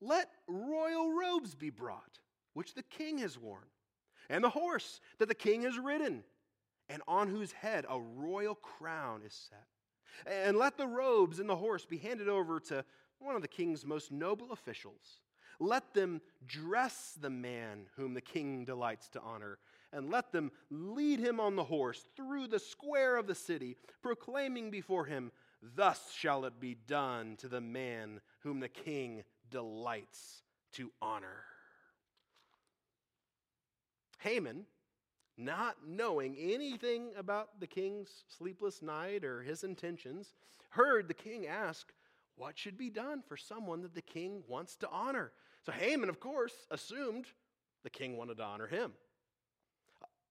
let 0.00 0.30
royal 0.46 1.12
robes 1.12 1.56
be 1.56 1.70
brought, 1.70 2.20
which 2.54 2.74
the 2.74 2.84
king 2.84 3.18
has 3.18 3.36
worn, 3.36 3.66
and 4.30 4.44
the 4.44 4.50
horse 4.50 5.00
that 5.18 5.28
the 5.28 5.34
king 5.34 5.62
has 5.62 5.76
ridden, 5.76 6.22
and 6.88 7.02
on 7.08 7.28
whose 7.28 7.50
head 7.50 7.84
a 7.88 8.00
royal 8.00 8.54
crown 8.54 9.22
is 9.26 9.34
set. 9.50 9.66
And 10.24 10.56
let 10.56 10.76
the 10.76 10.86
robes 10.86 11.40
and 11.40 11.48
the 11.48 11.56
horse 11.56 11.84
be 11.84 11.98
handed 11.98 12.28
over 12.28 12.60
to 12.60 12.84
one 13.18 13.34
of 13.34 13.42
the 13.42 13.48
king's 13.48 13.84
most 13.84 14.12
noble 14.12 14.52
officials. 14.52 15.20
Let 15.58 15.94
them 15.94 16.20
dress 16.46 17.16
the 17.20 17.30
man 17.30 17.86
whom 17.96 18.14
the 18.14 18.20
king 18.20 18.64
delights 18.64 19.08
to 19.10 19.20
honor, 19.20 19.58
and 19.92 20.10
let 20.10 20.32
them 20.32 20.50
lead 20.70 21.20
him 21.20 21.38
on 21.40 21.56
the 21.56 21.64
horse 21.64 22.04
through 22.16 22.48
the 22.48 22.58
square 22.58 23.16
of 23.16 23.26
the 23.26 23.34
city, 23.34 23.76
proclaiming 24.02 24.70
before 24.70 25.04
him, 25.04 25.32
Thus 25.76 26.12
shall 26.12 26.44
it 26.44 26.58
be 26.58 26.74
done 26.74 27.36
to 27.36 27.48
the 27.48 27.60
man 27.60 28.20
whom 28.40 28.58
the 28.58 28.68
king 28.68 29.22
delights 29.50 30.42
to 30.72 30.90
honor. 31.00 31.44
Haman, 34.18 34.66
not 35.36 35.76
knowing 35.86 36.36
anything 36.36 37.10
about 37.16 37.60
the 37.60 37.66
king's 37.66 38.24
sleepless 38.36 38.82
night 38.82 39.24
or 39.24 39.42
his 39.42 39.62
intentions, 39.62 40.34
heard 40.70 41.06
the 41.06 41.14
king 41.14 41.46
ask, 41.46 41.92
What 42.36 42.58
should 42.58 42.76
be 42.76 42.90
done 42.90 43.22
for 43.26 43.36
someone 43.36 43.82
that 43.82 43.94
the 43.94 44.02
king 44.02 44.42
wants 44.48 44.76
to 44.76 44.88
honor? 44.90 45.32
So 45.64 45.70
Haman, 45.70 46.08
of 46.08 46.18
course, 46.18 46.66
assumed 46.70 47.26
the 47.84 47.90
king 47.90 48.16
wanted 48.16 48.38
to 48.38 48.44
honor 48.44 48.66
him. 48.66 48.92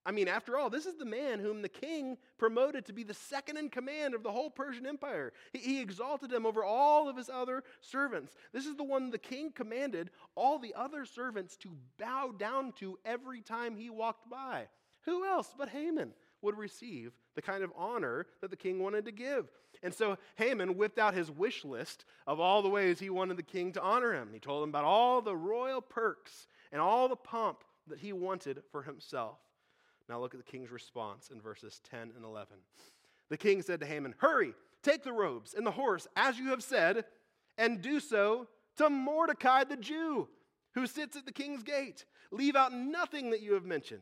I 0.05 0.12
mean, 0.12 0.27
after 0.27 0.58
all, 0.58 0.70
this 0.70 0.88
is 0.88 0.96
the 0.96 1.05
man 1.05 1.39
whom 1.39 1.62
the 1.62 1.70
king 1.70 2.17
promoted 2.39 2.86
to 2.86 2.93
be 2.93 3.03
the 3.03 3.13
second 3.13 3.58
in 3.58 3.70
command 3.70 4.15
of 4.15 4.24
the 4.24 4.31
whole 4.31 4.50
Persian 4.50 4.88
Empire. 4.88 5.31
He, 5.53 5.60
he, 5.60 5.81
exalted 5.81 6.31
him 6.31 6.46
over 6.46 6.63
all 6.63 7.08
of 7.08 7.15
his 7.15 7.29
other 7.29 7.63
servants. 7.81 8.34
This 8.51 8.65
is 8.65 8.75
the 8.75 8.84
one 8.84 9.12
the 9.12 9.20
king 9.20 9.51
commanded 9.51 10.10
all 10.36 10.58
the 10.58 10.74
other 10.75 11.05
servants 11.05 11.55
to 11.58 11.70
bow 12.00 12.34
down 12.38 12.72
to 12.79 12.98
every 13.05 13.41
time 13.41 13.75
he 13.75 13.91
walked 13.91 14.27
by. 14.27 14.67
Who 15.05 15.25
else 15.25 15.53
but 15.55 15.70
Haman 15.70 16.13
would 16.41 16.58
receive 16.58 17.12
the 17.36 17.41
kind 17.41 17.63
of 17.63 17.72
honor 17.77 18.25
that 18.41 18.50
the 18.50 18.58
king 18.58 18.79
wanted 18.79 19.05
to 19.05 19.12
give? 19.12 19.51
And 19.84 19.93
so 19.93 20.17
Haman 20.36 20.77
whipped 20.77 20.98
out 20.98 21.13
his 21.13 21.29
wish 21.29 21.63
list 21.63 22.05
of 22.25 22.39
all 22.39 22.63
the 22.63 22.70
ways 22.70 23.00
he 23.00 23.10
wanted 23.12 23.38
the 23.38 23.43
king 23.43 23.72
to 23.74 23.81
honor 23.81 24.13
him. 24.13 24.29
He 24.34 24.39
told 24.39 24.63
him 24.63 24.70
about 24.70 24.84
all 24.84 25.22
the 25.22 25.36
royal 25.36 25.81
perks 25.81 26.48
and 26.72 26.81
all 26.81 27.08
the 27.08 27.15
pomp 27.15 27.63
that 27.88 28.00
he 28.00 28.13
wanted 28.13 28.63
for 28.72 28.84
himself. 28.84 29.38
Now 30.12 30.20
look 30.20 30.34
at 30.34 30.46
the 30.46 30.51
king's 30.51 30.72
response 30.72 31.30
in 31.32 31.39
verses 31.39 31.80
10 31.89 32.12
and 32.18 32.25
11. 32.25 32.58
The 33.30 33.38
king 33.38 33.62
said 33.62 33.80
to 33.80 33.86
Haman, 33.86 34.13
Hurry, 34.18 34.53
take 34.84 35.06
the 35.06 35.13
robes 35.13 35.53
and 35.53 35.65
the 35.65 35.72
horse, 35.72 36.06
as 36.18 36.38
you 36.38 36.50
have 36.50 36.62
said, 36.62 37.06
and 37.58 37.82
do 37.82 38.01
so 38.01 38.50
to 38.75 38.89
Mordecai 38.89 39.63
the 39.63 39.77
Jew, 39.77 40.27
who 40.74 40.86
sits 40.86 41.15
at 41.15 41.25
the 41.25 41.32
king's 41.32 41.63
gate. 41.63 42.03
Leave 42.30 42.58
out 42.58 42.74
nothing 42.74 43.30
that 43.30 43.41
you 43.41 43.53
have 43.53 43.63
mentioned. 43.63 44.01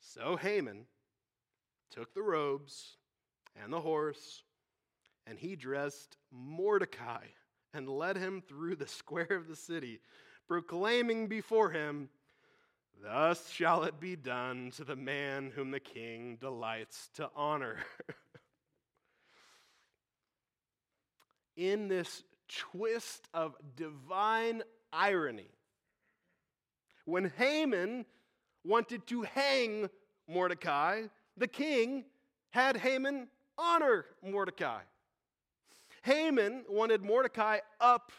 So 0.00 0.34
Haman 0.34 0.86
took 1.92 2.12
the 2.12 2.22
robes 2.22 2.96
and 3.62 3.72
the 3.72 3.80
horse, 3.80 4.42
and 5.28 5.38
he 5.38 5.54
dressed 5.54 6.16
Mordecai 6.32 7.26
and 7.72 7.88
led 7.88 8.16
him 8.16 8.42
through 8.48 8.74
the 8.74 8.88
square 8.88 9.30
of 9.30 9.46
the 9.46 9.54
city, 9.54 10.00
proclaiming 10.48 11.28
before 11.28 11.70
him, 11.70 12.08
Thus 13.02 13.50
shall 13.50 13.84
it 13.84 14.00
be 14.00 14.16
done 14.16 14.72
to 14.76 14.84
the 14.84 14.96
man 14.96 15.52
whom 15.54 15.70
the 15.70 15.80
king 15.80 16.38
delights 16.40 17.10
to 17.14 17.30
honor. 17.36 17.78
In 21.56 21.88
this 21.88 22.22
twist 22.48 23.28
of 23.32 23.54
divine 23.76 24.62
irony, 24.92 25.50
when 27.04 27.32
Haman 27.36 28.04
wanted 28.64 29.06
to 29.06 29.22
hang 29.22 29.88
Mordecai, 30.28 31.02
the 31.36 31.48
king 31.48 32.04
had 32.50 32.76
Haman 32.76 33.28
honor 33.58 34.06
Mordecai. 34.22 34.80
Haman 36.02 36.64
wanted 36.68 37.02
Mordecai 37.02 37.58
up 37.80 38.12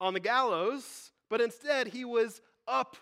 on 0.00 0.14
the 0.14 0.20
gallows, 0.20 1.12
but 1.28 1.40
instead 1.40 1.88
he 1.88 2.04
was 2.04 2.40
up 2.66 2.96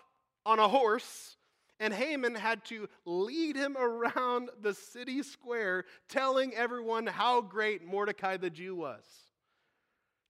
on 0.45 0.59
a 0.59 0.67
horse, 0.67 1.37
and 1.79 1.93
Haman 1.93 2.35
had 2.35 2.63
to 2.65 2.87
lead 3.05 3.55
him 3.55 3.75
around 3.79 4.49
the 4.61 4.73
city 4.73 5.23
square, 5.23 5.85
telling 6.07 6.53
everyone 6.53 7.07
how 7.07 7.41
great 7.41 7.85
Mordecai 7.85 8.37
the 8.37 8.49
Jew 8.49 8.75
was. 8.75 9.03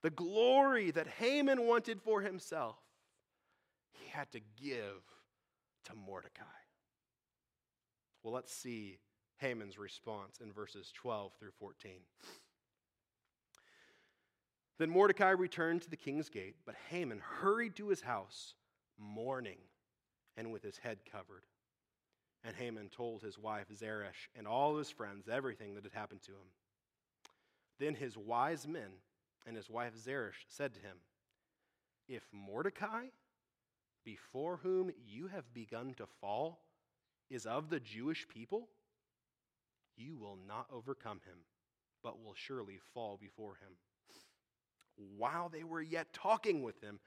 The 0.02 0.10
glory 0.12 0.92
that 0.92 1.08
Haman 1.08 1.66
wanted 1.66 2.02
for 2.02 2.22
himself, 2.22 2.78
he 3.92 4.10
had 4.10 4.32
to 4.32 4.40
give 4.62 5.02
to 5.86 5.96
Mordecai. 5.96 6.44
Well, 8.24 8.34
let's 8.34 8.54
see 8.54 9.00
Haman's 9.38 9.78
response 9.78 10.40
in 10.42 10.52
verses 10.52 10.92
12 10.96 11.34
through 11.40 11.52
14. 11.60 11.92
Then 14.78 14.90
Mordecai 14.90 15.30
returned 15.30 15.84
to 15.84 15.90
the 15.90 15.96
king's 15.96 16.30
gate, 16.30 16.56
but 16.66 16.76
Haman 16.90 17.20
hurried 17.20 17.76
to 17.78 17.88
his 17.88 18.02
house, 18.02 18.56
mourning 18.98 19.58
and 20.38 20.52
with 20.52 20.64
his 20.64 20.78
head 20.78 21.00
covered. 21.10 21.46
And 22.44 22.56
Haman 22.56 22.90
told 22.90 23.22
his 23.22 23.40
wife 23.40 23.68
Zeresh 23.74 24.30
and 24.36 24.48
all 24.48 24.78
his 24.78 24.92
friends 24.92 25.28
everything 25.28 25.76
that 25.76 25.84
had 25.84 25.94
happened 25.94 26.22
to 26.24 26.32
him. 26.32 26.48
Then 27.80 27.96
his 27.96 28.18
wise 28.18 28.68
men 28.68 28.92
and 29.46 29.56
his 29.56 29.70
wife 29.70 29.94
Zeresh 29.98 30.46
said 30.48 30.74
to 30.74 30.80
him, 30.80 30.98
If 32.08 32.24
Mordecai, 32.32 33.06
before 34.04 34.58
whom 34.58 34.92
you 35.08 35.28
have 35.28 35.54
begun 35.54 35.94
to 35.96 36.06
fall, 36.22 36.60
is 37.30 37.46
of 37.46 37.70
the 37.70 37.80
Jewish 37.80 38.28
people, 38.28 38.68
you 39.98 40.16
will 40.16 40.38
not 40.48 40.68
overcome 40.72 41.22
him, 41.26 41.40
but 42.04 42.24
will 42.24 42.36
surely 42.36 42.80
fall 42.94 43.18
before 43.20 43.56
him. 43.56 43.72
While 45.18 45.50
they 45.50 45.64
were 45.64 45.82
yet 45.82 46.14
talking 46.14 46.64
with 46.64 46.80
him, 46.82 47.00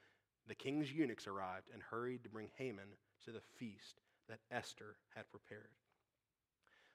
the 0.47 0.55
king's 0.55 0.91
eunuchs 0.91 1.27
arrived 1.27 1.67
and 1.73 1.81
hurried 1.81 2.23
to 2.23 2.29
bring 2.29 2.49
Haman 2.57 2.89
to 3.25 3.31
the 3.31 3.41
feast 3.57 4.01
that 4.27 4.39
Esther 4.51 4.95
had 5.15 5.29
prepared. 5.31 5.69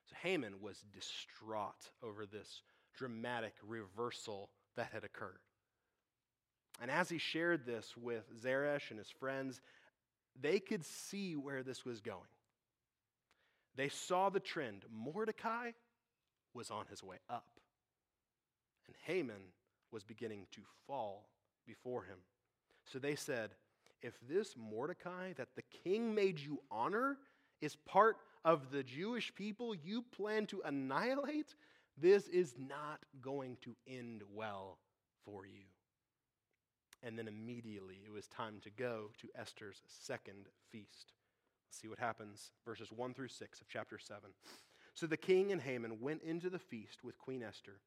So 0.09 0.17
Haman 0.23 0.61
was 0.61 0.85
distraught 0.93 1.91
over 2.03 2.27
this 2.27 2.63
dramatic 2.97 3.55
reversal 3.67 4.51
that 4.77 4.91
had 4.93 5.05
occurred. 5.05 5.41
And 6.81 6.91
as 6.91 7.09
he 7.09 7.19
shared 7.19 7.65
this 7.65 7.97
with 7.97 8.25
Zeresh 8.43 8.91
and 8.91 8.99
his 8.99 9.11
friends, 9.11 9.61
they 10.41 10.59
could 10.59 10.85
see 10.85 11.37
where 11.37 11.63
this 11.63 11.85
was 11.85 12.01
going. 12.01 12.21
They 13.77 13.89
saw 13.89 14.31
the 14.31 14.41
trend. 14.41 14.85
Mordecai 14.93 15.71
was 16.53 16.71
on 16.71 16.87
his 16.91 17.03
way 17.03 17.17
up, 17.29 17.47
and 18.87 18.95
Haman 19.05 19.53
was 19.91 20.05
beginning 20.05 20.47
to 20.53 20.61
fall 20.87 21.29
before 21.67 22.05
him. 22.05 22.19
So 22.93 22.99
they 22.99 23.15
said, 23.15 23.51
if 24.05 24.13
this 24.29 24.55
Mordecai 24.57 25.33
that 25.37 25.57
the 25.57 25.63
king 25.83 26.15
made 26.15 26.39
you 26.39 26.61
honor 26.71 27.17
is 27.63 27.75
part 27.75 28.19
of 28.45 28.71
the 28.71 28.83
Jewish 28.83 29.35
people 29.35 29.75
you 29.75 30.03
plan 30.03 30.47
to 30.47 30.61
annihilate, 30.65 31.55
this 31.97 32.29
is 32.29 32.55
not 32.59 33.01
going 33.23 33.57
to 33.63 33.75
end 33.89 34.23
well 34.35 34.79
for 35.25 35.47
you. 35.47 35.65
And 37.03 37.19
then 37.19 37.29
immediately 37.29 38.01
it 38.05 38.13
was 38.13 38.27
time 38.27 38.61
to 38.65 38.71
go 38.71 39.11
to 39.23 39.29
Esther's 39.41 39.83
second 39.87 40.49
feast. 40.71 41.13
Let's 41.67 41.81
see 41.81 41.89
what 41.89 41.99
happens, 41.99 42.51
verses 42.67 42.93
1 42.93 43.15
through 43.15 43.29
6 43.29 43.61
of 43.61 43.69
chapter 43.69 43.99
7. 43.99 44.21
So 44.93 45.07
the 45.07 45.17
king 45.17 45.51
and 45.51 45.63
Haman 45.63 46.01
went 46.01 46.23
into 46.23 46.51
the 46.51 46.59
feast 46.59 47.03
with 47.03 47.19
Queen 47.19 47.43
Esther. 47.43 47.81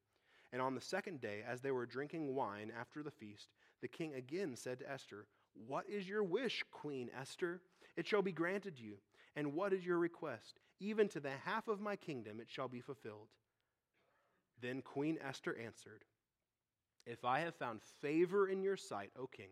And 0.52 0.60
on 0.60 0.74
the 0.74 0.80
second 0.80 1.20
day, 1.20 1.44
as 1.46 1.60
they 1.60 1.70
were 1.70 1.86
drinking 1.86 2.34
wine 2.34 2.72
after 2.78 3.02
the 3.04 3.10
feast, 3.10 3.50
the 3.82 3.88
king 3.88 4.14
again 4.14 4.56
said 4.56 4.80
to 4.80 4.90
Esther, 4.90 5.26
what 5.66 5.88
is 5.88 6.08
your 6.08 6.22
wish, 6.22 6.64
Queen 6.70 7.10
Esther? 7.18 7.60
It 7.96 8.06
shall 8.06 8.22
be 8.22 8.32
granted 8.32 8.78
you. 8.78 8.98
And 9.36 9.54
what 9.54 9.72
is 9.72 9.84
your 9.84 9.98
request? 9.98 10.58
Even 10.80 11.08
to 11.08 11.20
the 11.20 11.30
half 11.44 11.68
of 11.68 11.80
my 11.80 11.96
kingdom 11.96 12.40
it 12.40 12.48
shall 12.50 12.68
be 12.68 12.80
fulfilled. 12.80 13.28
Then 14.60 14.82
Queen 14.82 15.18
Esther 15.26 15.56
answered, 15.64 16.04
If 17.06 17.24
I 17.24 17.40
have 17.40 17.54
found 17.54 17.80
favor 18.00 18.48
in 18.48 18.62
your 18.62 18.76
sight, 18.76 19.10
O 19.18 19.26
king, 19.26 19.50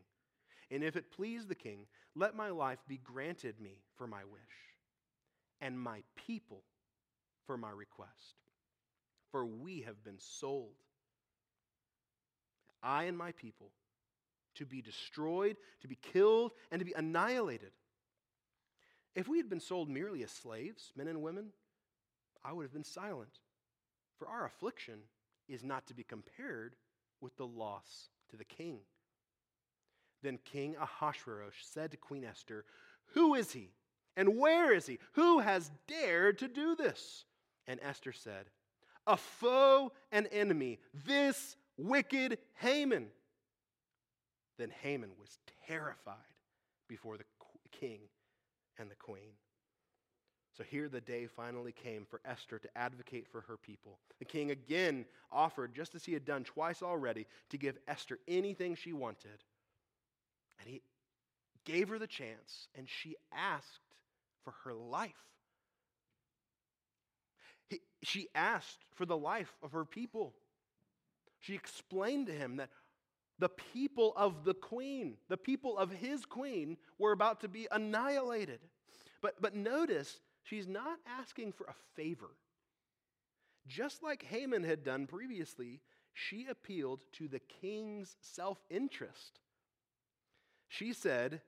and 0.71 0.83
if 0.83 0.97
it 0.97 1.13
please 1.13 1.47
the 1.47 1.55
king, 1.55 1.87
let 2.15 2.35
my 2.35 2.51
life 2.51 2.79
be 2.89 2.99
granted 2.99 3.61
me 3.61 3.79
for 3.97 4.07
my 4.07 4.25
wish, 4.25 4.43
and 5.61 5.79
my 5.79 6.03
people 6.17 6.63
for 7.47 7.57
my 7.57 7.71
request. 7.71 8.35
For 9.31 9.47
we 9.47 9.83
have 9.83 10.03
been 10.03 10.19
sold. 10.19 10.75
I 12.83 13.05
and 13.05 13.17
my 13.17 13.33
people 13.33 13.71
to 14.57 14.67
be 14.67 14.83
destroyed, 14.83 15.57
to 15.81 15.89
be 15.89 15.99
killed, 16.01 16.53
and 16.71 16.79
to 16.79 16.85
be 16.85 16.95
annihilated. 16.95 17.73
If 19.15 19.29
we 19.29 19.39
had 19.39 19.49
been 19.49 19.61
sold 19.61 19.89
merely 19.89 20.23
as 20.23 20.31
slaves, 20.31 20.93
men 20.95 21.09
and 21.09 21.23
women, 21.23 21.49
I 22.45 22.53
would 22.53 22.65
have 22.65 22.73
been 22.73 22.85
silent. 22.85 23.41
For 24.19 24.29
our 24.29 24.47
affliction 24.47 25.01
is 25.49 25.65
not 25.65 25.87
to 25.87 25.95
be 25.95 26.03
compared 26.03 26.77
with 27.21 27.37
the 27.37 27.47
loss 27.47 28.09
to 28.31 28.37
the 28.37 28.45
king. 28.45 28.81
Then 30.23 30.39
King 30.45 30.77
Ahasuerus 30.81 31.55
said 31.63 31.91
to 31.93 31.97
Queen 31.97 32.25
Esther, 32.25 32.65
Who 33.15 33.35
is 33.35 33.53
he? 33.53 33.71
And 34.17 34.39
where 34.39 34.73
is 34.73 34.87
he? 34.87 34.99
Who 35.13 35.41
has 35.41 35.71
dared 35.87 36.39
to 36.39 36.49
do 36.49 36.75
this? 36.75 37.25
And 37.67 37.81
Esther 37.83 38.13
said, 38.13 38.47
A 39.07 39.17
foe 39.17 39.93
and 40.11 40.29
enemy, 40.33 40.79
this 41.07 41.57
wicked 41.77 42.39
Haman. 42.61 43.09
Then 44.59 44.71
Haman 44.83 45.11
was 45.21 45.39
terrified 45.67 46.17
before 46.89 47.17
the 47.17 47.25
king 47.73 48.01
and 48.79 48.91
the 48.91 48.97
queen. 48.97 49.35
So 50.57 50.65
here 50.65 50.89
the 50.89 51.03
day 51.03 51.27
finally 51.27 51.73
came 51.73 52.07
for 52.09 52.21
Esther 52.25 52.59
to 52.59 52.79
advocate 52.79 53.27
for 53.31 53.43
her 53.43 53.59
people. 53.59 53.99
The 54.19 54.25
king 54.25 54.51
again 54.51 55.05
offered, 55.31 55.75
just 55.75 55.95
as 55.95 56.05
he 56.05 56.15
had 56.15 56.25
done 56.25 56.45
twice 56.45 56.83
already, 56.83 57.27
to 57.51 57.59
give 57.59 57.77
Esther 57.87 58.19
anything 58.27 58.75
she 58.75 58.95
wanted. 58.95 59.45
And 60.59 60.69
he 60.69 60.81
gave 61.67 61.91
her 61.91 61.99
the 61.99 62.07
chance, 62.07 62.69
and 62.75 62.89
she 62.89 63.17
asked 63.33 63.81
for 64.45 64.55
her 64.65 64.73
life. 64.73 65.13
He, 67.69 67.81
she 68.03 68.29
asked 68.35 68.79
for 68.95 69.05
the 69.05 69.17
life 69.17 69.53
of 69.63 69.73
her 69.73 69.85
people. 69.85 70.33
She 71.41 71.55
explained 71.55 72.29
to 72.29 72.33
him 72.33 72.57
that 72.57 72.71
the 73.39 73.49
people 73.49 74.13
of 74.17 74.45
the 74.45 74.55
queen, 74.55 75.17
the 75.29 75.37
people 75.37 75.77
of 75.77 75.91
his 75.91 76.25
queen, 76.25 76.77
were 76.99 77.13
about 77.13 77.41
to 77.41 77.49
be 77.49 77.69
annihilated. 77.71 78.61
But, 79.21 79.41
but 79.41 79.55
notice, 79.55 80.21
she's 80.43 80.67
not 80.67 80.99
asking 81.07 81.53
for 81.53 81.65
a 81.65 81.75
favor. 81.95 82.31
Just 83.67 84.03
like 84.03 84.23
Haman 84.23 84.63
had 84.63 84.85
done 84.85 85.07
previously, 85.07 85.81
she 86.15 86.47
appealed 86.49 87.05
to 87.13 87.29
the 87.29 87.41
king's 87.41 88.17
self 88.21 88.59
interest. 88.71 89.41
She 90.69 90.93
said, 90.93 91.43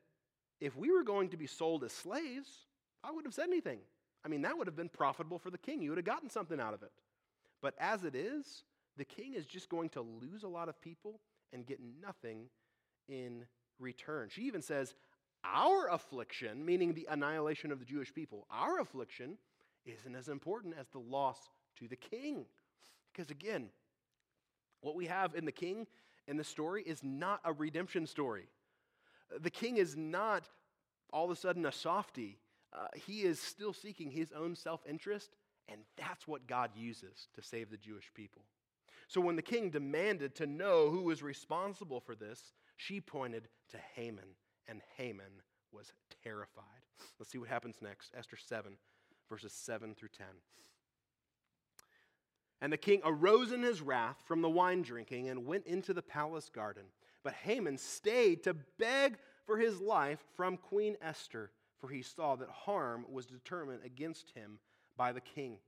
If 0.60 0.76
we 0.76 0.90
were 0.90 1.04
going 1.04 1.30
to 1.30 1.36
be 1.36 1.46
sold 1.46 1.84
as 1.84 1.92
slaves, 1.92 2.66
I 3.02 3.12
would 3.12 3.24
have 3.24 3.34
said 3.34 3.48
anything. 3.48 3.78
I 4.24 4.28
mean, 4.28 4.42
that 4.42 4.58
would 4.58 4.66
have 4.66 4.76
been 4.76 4.88
profitable 4.88 5.38
for 5.38 5.50
the 5.50 5.58
king. 5.58 5.80
You 5.80 5.90
would 5.90 5.98
have 5.98 6.04
gotten 6.04 6.28
something 6.28 6.60
out 6.60 6.74
of 6.74 6.82
it. 6.82 6.92
But 7.62 7.74
as 7.78 8.04
it 8.04 8.14
is, 8.14 8.64
the 8.96 9.04
king 9.04 9.34
is 9.34 9.46
just 9.46 9.68
going 9.68 9.88
to 9.90 10.02
lose 10.02 10.42
a 10.42 10.48
lot 10.48 10.68
of 10.68 10.80
people 10.80 11.20
and 11.52 11.66
get 11.66 11.78
nothing 12.02 12.48
in 13.08 13.44
return. 13.78 14.28
She 14.30 14.42
even 14.42 14.62
says, 14.62 14.94
Our 15.44 15.88
affliction, 15.90 16.64
meaning 16.64 16.94
the 16.94 17.08
annihilation 17.10 17.72
of 17.72 17.78
the 17.78 17.84
Jewish 17.84 18.12
people, 18.12 18.46
our 18.50 18.80
affliction 18.80 19.38
isn't 19.84 20.14
as 20.14 20.28
important 20.28 20.74
as 20.78 20.88
the 20.88 20.98
loss 20.98 21.38
to 21.78 21.88
the 21.88 21.96
king. 21.96 22.44
Because 23.12 23.30
again, 23.30 23.68
what 24.80 24.94
we 24.94 25.06
have 25.06 25.34
in 25.34 25.44
the 25.44 25.52
king 25.52 25.86
in 26.26 26.36
the 26.36 26.44
story 26.44 26.82
is 26.82 27.02
not 27.02 27.40
a 27.44 27.52
redemption 27.52 28.06
story. 28.06 28.48
The 29.40 29.50
king 29.50 29.76
is 29.76 29.96
not 29.96 30.48
all 31.12 31.24
of 31.24 31.30
a 31.30 31.36
sudden 31.36 31.66
a 31.66 31.72
softy. 31.72 32.38
Uh, 32.72 32.86
he 32.94 33.22
is 33.22 33.40
still 33.40 33.72
seeking 33.72 34.10
his 34.10 34.32
own 34.32 34.54
self 34.54 34.80
interest, 34.88 35.30
and 35.68 35.80
that's 35.96 36.28
what 36.28 36.46
God 36.46 36.70
uses 36.76 37.28
to 37.34 37.42
save 37.42 37.70
the 37.70 37.76
Jewish 37.76 38.10
people. 38.14 38.42
So 39.08 39.22
when 39.22 39.36
the 39.36 39.42
king 39.42 39.70
demanded 39.70 40.34
to 40.36 40.46
know 40.46 40.90
who 40.90 41.02
was 41.02 41.22
responsible 41.22 41.98
for 41.98 42.14
this, 42.14 42.52
she 42.76 43.00
pointed 43.00 43.48
to 43.70 43.78
Haman, 43.96 44.36
and 44.68 44.82
Haman 44.96 45.42
was 45.72 45.92
terrified. 46.22 46.64
Let's 47.18 47.32
see 47.32 47.38
what 47.38 47.48
happens 47.48 47.76
next. 47.80 48.12
Esther 48.16 48.36
7, 48.36 48.72
verses 49.28 49.52
7 49.52 49.94
through 49.94 50.10
10. 50.16 50.26
And 52.60 52.72
the 52.72 52.76
king 52.76 53.00
arose 53.02 53.52
in 53.52 53.62
his 53.62 53.80
wrath 53.80 54.18
from 54.26 54.42
the 54.42 54.48
wine 54.48 54.82
drinking 54.82 55.28
and 55.28 55.46
went 55.46 55.66
into 55.66 55.94
the 55.94 56.02
palace 56.02 56.50
garden. 56.50 56.84
But 57.24 57.32
Haman 57.32 57.78
stayed 57.78 58.42
to 58.44 58.56
beg 58.78 59.16
for 59.46 59.56
his 59.56 59.80
life 59.80 60.22
from 60.36 60.56
Queen 60.56 60.96
Esther, 61.00 61.50
for 61.78 61.88
he 61.88 62.02
saw 62.02 62.36
that 62.36 62.50
harm 62.50 63.06
was 63.10 63.26
determined 63.26 63.80
against 63.84 64.32
him 64.34 64.58
by 64.96 65.12
the 65.12 65.20
king. 65.20 65.58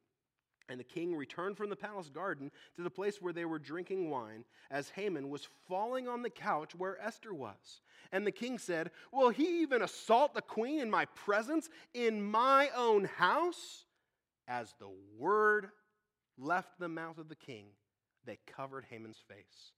And 0.70 0.78
the 0.78 0.85
king 0.85 1.16
returned 1.16 1.56
from 1.56 1.68
the 1.68 1.76
palace 1.76 2.09
garden 2.09 2.52
to 2.76 2.83
the 2.83 2.90
place 2.90 3.20
where 3.20 3.33
they 3.33 3.44
were 3.44 3.59
drinking 3.59 4.09
wine, 4.09 4.44
as 4.70 4.88
Haman 4.90 5.28
was 5.28 5.48
falling 5.68 6.06
on 6.06 6.22
the 6.22 6.30
couch 6.30 6.76
where 6.76 7.00
Esther 7.02 7.35
was. 7.35 7.80
And 8.12 8.24
the 8.24 8.30
king 8.30 8.56
said, 8.56 8.92
Will 9.12 9.30
he 9.30 9.62
even 9.62 9.83
assault 9.83 10.33
the 10.33 10.42
queen 10.42 10.80
in 10.80 10.88
my 10.88 11.06
presence, 11.06 11.68
in 11.92 12.22
my 12.22 12.70
own 12.76 13.04
house? 13.04 13.85
As 14.46 14.72
the 14.78 14.90
word 15.18 15.70
left 16.38 16.78
the 16.78 16.88
mouth 16.88 17.18
of 17.18 17.28
the 17.28 17.35
king, 17.35 17.66
they 18.24 18.38
covered 18.46 18.85
Haman's 18.88 19.22
face. 19.28 19.72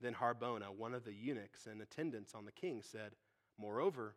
Then 0.00 0.14
Harbona, 0.14 0.74
one 0.76 0.94
of 0.94 1.04
the 1.04 1.14
eunuchs 1.14 1.66
in 1.66 1.80
attendance 1.80 2.34
on 2.34 2.44
the 2.44 2.52
king, 2.52 2.82
said, 2.82 3.12
Moreover, 3.56 4.16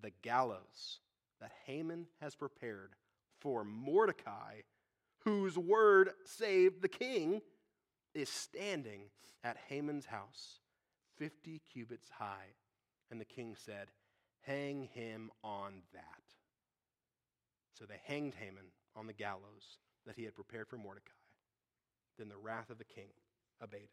the 0.00 0.12
gallows 0.22 1.00
that 1.40 1.50
Haman 1.66 2.06
has 2.20 2.36
prepared 2.36 2.94
for 3.40 3.64
Mordecai 3.64 4.60
whose 5.24 5.56
word 5.56 6.10
saved 6.24 6.82
the 6.82 6.88
king, 6.88 7.42
is 8.14 8.28
standing 8.28 9.02
at 9.44 9.56
Haman's 9.68 10.06
house, 10.06 10.60
50 11.16 11.60
cubits 11.72 12.08
high. 12.18 12.54
And 13.10 13.20
the 13.20 13.24
king 13.24 13.56
said, 13.56 13.88
Hang 14.42 14.88
him 14.92 15.30
on 15.44 15.82
that. 15.92 16.02
So 17.78 17.84
they 17.84 18.00
hanged 18.04 18.34
Haman 18.34 18.66
on 18.96 19.06
the 19.06 19.12
gallows 19.12 19.78
that 20.06 20.16
he 20.16 20.24
had 20.24 20.34
prepared 20.34 20.68
for 20.68 20.76
Mordecai. 20.76 21.12
Then 22.18 22.28
the 22.28 22.36
wrath 22.36 22.70
of 22.70 22.78
the 22.78 22.84
king 22.84 23.10
abated. 23.60 23.88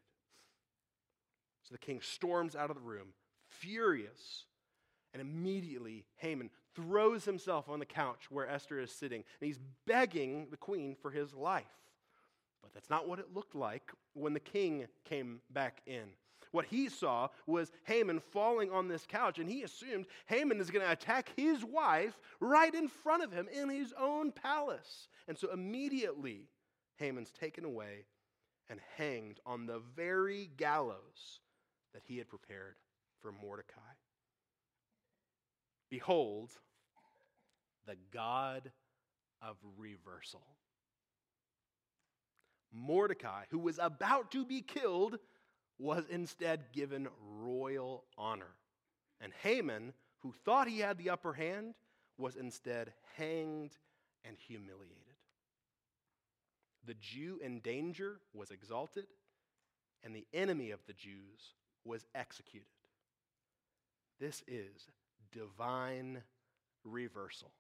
So 1.63 1.73
the 1.73 1.79
king 1.79 2.01
storms 2.01 2.55
out 2.55 2.69
of 2.69 2.77
the 2.77 2.81
room, 2.81 3.07
furious, 3.49 4.45
and 5.13 5.21
immediately 5.21 6.05
Haman 6.15 6.49
throws 6.77 7.25
himself 7.25 7.67
on 7.67 7.79
the 7.79 7.85
couch 7.85 8.27
where 8.29 8.47
Esther 8.47 8.79
is 8.79 8.91
sitting, 8.91 9.23
and 9.41 9.47
he's 9.47 9.59
begging 9.85 10.47
the 10.51 10.57
queen 10.57 10.95
for 11.01 11.11
his 11.11 11.33
life. 11.33 11.65
But 12.61 12.73
that's 12.73 12.89
not 12.89 13.09
what 13.09 13.19
it 13.19 13.33
looked 13.33 13.55
like 13.55 13.91
when 14.13 14.33
the 14.33 14.39
king 14.39 14.87
came 15.03 15.41
back 15.49 15.81
in. 15.87 16.03
What 16.51 16.65
he 16.65 16.87
saw 16.87 17.29
was 17.45 17.71
Haman 17.83 18.21
falling 18.31 18.71
on 18.71 18.87
this 18.87 19.05
couch, 19.07 19.39
and 19.39 19.49
he 19.49 19.63
assumed 19.63 20.05
Haman 20.27 20.61
is 20.61 20.69
going 20.69 20.85
to 20.85 20.91
attack 20.91 21.29
his 21.35 21.65
wife 21.65 22.17
right 22.39 22.73
in 22.73 22.87
front 22.87 23.23
of 23.23 23.31
him 23.31 23.47
in 23.51 23.69
his 23.69 23.93
own 23.99 24.31
palace. 24.31 25.09
And 25.27 25.37
so 25.37 25.51
immediately, 25.51 26.47
Haman's 26.97 27.31
taken 27.31 27.65
away 27.65 28.05
and 28.69 28.79
hanged 28.97 29.39
on 29.45 29.65
the 29.65 29.81
very 29.95 30.51
gallows 30.57 31.41
that 31.93 32.03
he 32.05 32.17
had 32.17 32.29
prepared 32.29 32.75
for 33.21 33.31
Mordecai. 33.31 33.81
Behold, 35.89 36.51
the 37.87 37.97
God 38.13 38.71
of 39.41 39.55
reversal. 39.77 40.43
Mordecai, 42.71 43.43
who 43.49 43.59
was 43.59 43.79
about 43.81 44.31
to 44.31 44.45
be 44.45 44.61
killed, 44.61 45.17
was 45.79 46.03
instead 46.09 46.65
given 46.73 47.07
royal 47.39 48.03
honor. 48.17 48.55
And 49.21 49.31
Haman, 49.41 49.93
who 50.19 50.33
thought 50.45 50.67
he 50.67 50.79
had 50.79 50.97
the 50.97 51.09
upper 51.09 51.33
hand, 51.33 51.73
was 52.17 52.35
instead 52.35 52.93
hanged 53.15 53.71
and 54.25 54.37
humiliated. 54.37 54.97
The 56.85 56.95
Jew 56.95 57.39
in 57.43 57.59
danger 57.59 58.19
was 58.33 58.51
exalted, 58.51 59.07
and 60.03 60.15
the 60.15 60.27
enemy 60.33 60.71
of 60.71 60.79
the 60.87 60.93
Jews 60.93 61.53
was 61.83 62.05
executed. 62.15 62.67
This 64.19 64.43
is 64.47 64.89
divine 65.31 66.21
reversal. 66.83 67.51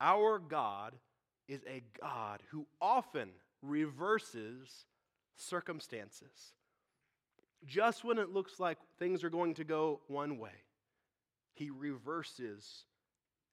Our 0.00 0.38
God 0.38 0.94
is 1.48 1.62
a 1.66 1.82
God 2.00 2.42
who 2.50 2.66
often 2.80 3.30
reverses 3.62 4.84
circumstances. 5.36 6.52
Just 7.64 8.04
when 8.04 8.18
it 8.18 8.30
looks 8.30 8.60
like 8.60 8.78
things 8.98 9.24
are 9.24 9.30
going 9.30 9.54
to 9.54 9.64
go 9.64 10.00
one 10.08 10.38
way, 10.38 10.64
he 11.54 11.70
reverses 11.70 12.84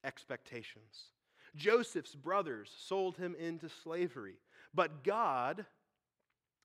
expectations. 0.03 1.11
Joseph's 1.55 2.15
brothers 2.15 2.71
sold 2.77 3.17
him 3.17 3.35
into 3.39 3.69
slavery, 3.69 4.35
but 4.73 5.03
God 5.03 5.65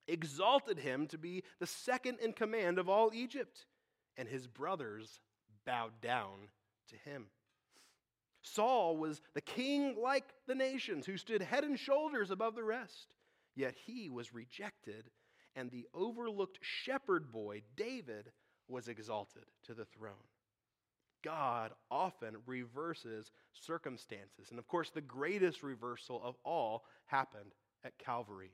exalted 0.08 0.78
him 0.78 1.06
to 1.08 1.18
be 1.18 1.44
the 1.60 1.66
second 1.66 2.18
in 2.20 2.32
command 2.32 2.78
of 2.78 2.88
all 2.88 3.10
Egypt, 3.12 3.66
and 4.16 4.28
his 4.28 4.46
brothers 4.46 5.20
bowed 5.64 6.00
down 6.00 6.48
to 6.88 7.10
him. 7.10 7.26
Saul 8.42 8.96
was 8.96 9.20
the 9.35 9.40
king 9.40 9.96
like 10.01 10.24
the 10.46 10.55
nations 10.55 11.07
who 11.07 11.16
stood 11.16 11.42
head 11.42 11.64
and 11.64 11.79
shoulders 11.79 12.31
above 12.31 12.55
the 12.55 12.64
rest. 12.64 13.14
Yet 13.55 13.74
he 13.87 14.09
was 14.09 14.33
rejected, 14.33 15.11
and 15.57 15.70
the 15.70 15.87
overlooked 15.92 16.59
shepherd 16.62 17.33
boy, 17.33 17.62
David, 17.77 18.31
was 18.68 18.88
exalted 18.88 19.44
to 19.64 19.74
the 19.74 19.85
throne. 19.85 20.14
God 21.24 21.72
often 21.90 22.37
reverses 22.46 23.33
circumstances. 23.53 24.51
And 24.51 24.59
of 24.59 24.68
course, 24.68 24.90
the 24.90 25.01
greatest 25.01 25.62
reversal 25.62 26.20
of 26.22 26.37
all 26.44 26.85
happened 27.07 27.53
at 27.85 27.98
Calvary. 27.98 28.53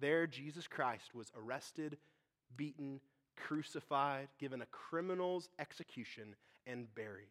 There, 0.00 0.26
Jesus 0.26 0.66
Christ 0.66 1.14
was 1.14 1.30
arrested, 1.36 1.98
beaten, 2.56 3.00
crucified, 3.36 4.28
given 4.38 4.62
a 4.62 4.66
criminal's 4.66 5.48
execution, 5.58 6.34
and 6.66 6.92
buried. 6.94 7.28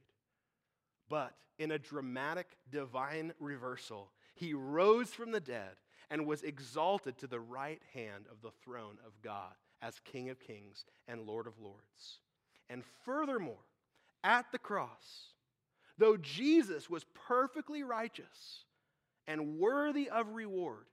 But 1.11 1.33
in 1.59 1.71
a 1.71 1.77
dramatic 1.77 2.47
divine 2.71 3.33
reversal, 3.37 4.11
he 4.33 4.53
rose 4.53 5.09
from 5.09 5.31
the 5.31 5.41
dead 5.41 5.73
and 6.09 6.25
was 6.25 6.41
exalted 6.41 7.17
to 7.17 7.27
the 7.27 7.39
right 7.39 7.81
hand 7.93 8.27
of 8.31 8.41
the 8.41 8.51
throne 8.63 8.97
of 9.05 9.21
God 9.21 9.53
as 9.81 9.99
King 10.05 10.29
of 10.29 10.39
kings 10.39 10.85
and 11.09 11.27
Lord 11.27 11.47
of 11.47 11.59
lords. 11.59 12.21
And 12.69 12.81
furthermore, 13.03 13.65
at 14.23 14.45
the 14.53 14.57
cross, 14.57 15.33
though 15.97 16.15
Jesus 16.15 16.89
was 16.89 17.05
perfectly 17.27 17.83
righteous 17.83 18.63
and 19.27 19.59
worthy 19.59 20.09
of 20.09 20.29
reward, 20.29 20.85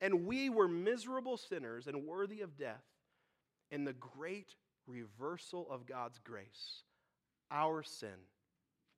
and 0.00 0.24
we 0.24 0.48
were 0.48 0.68
miserable 0.68 1.36
sinners 1.36 1.86
and 1.86 2.06
worthy 2.06 2.40
of 2.40 2.56
death, 2.56 2.84
in 3.70 3.84
the 3.84 3.92
great 3.92 4.54
reversal 4.86 5.66
of 5.70 5.84
God's 5.84 6.18
grace, 6.24 6.84
our 7.50 7.82
sin 7.82 8.16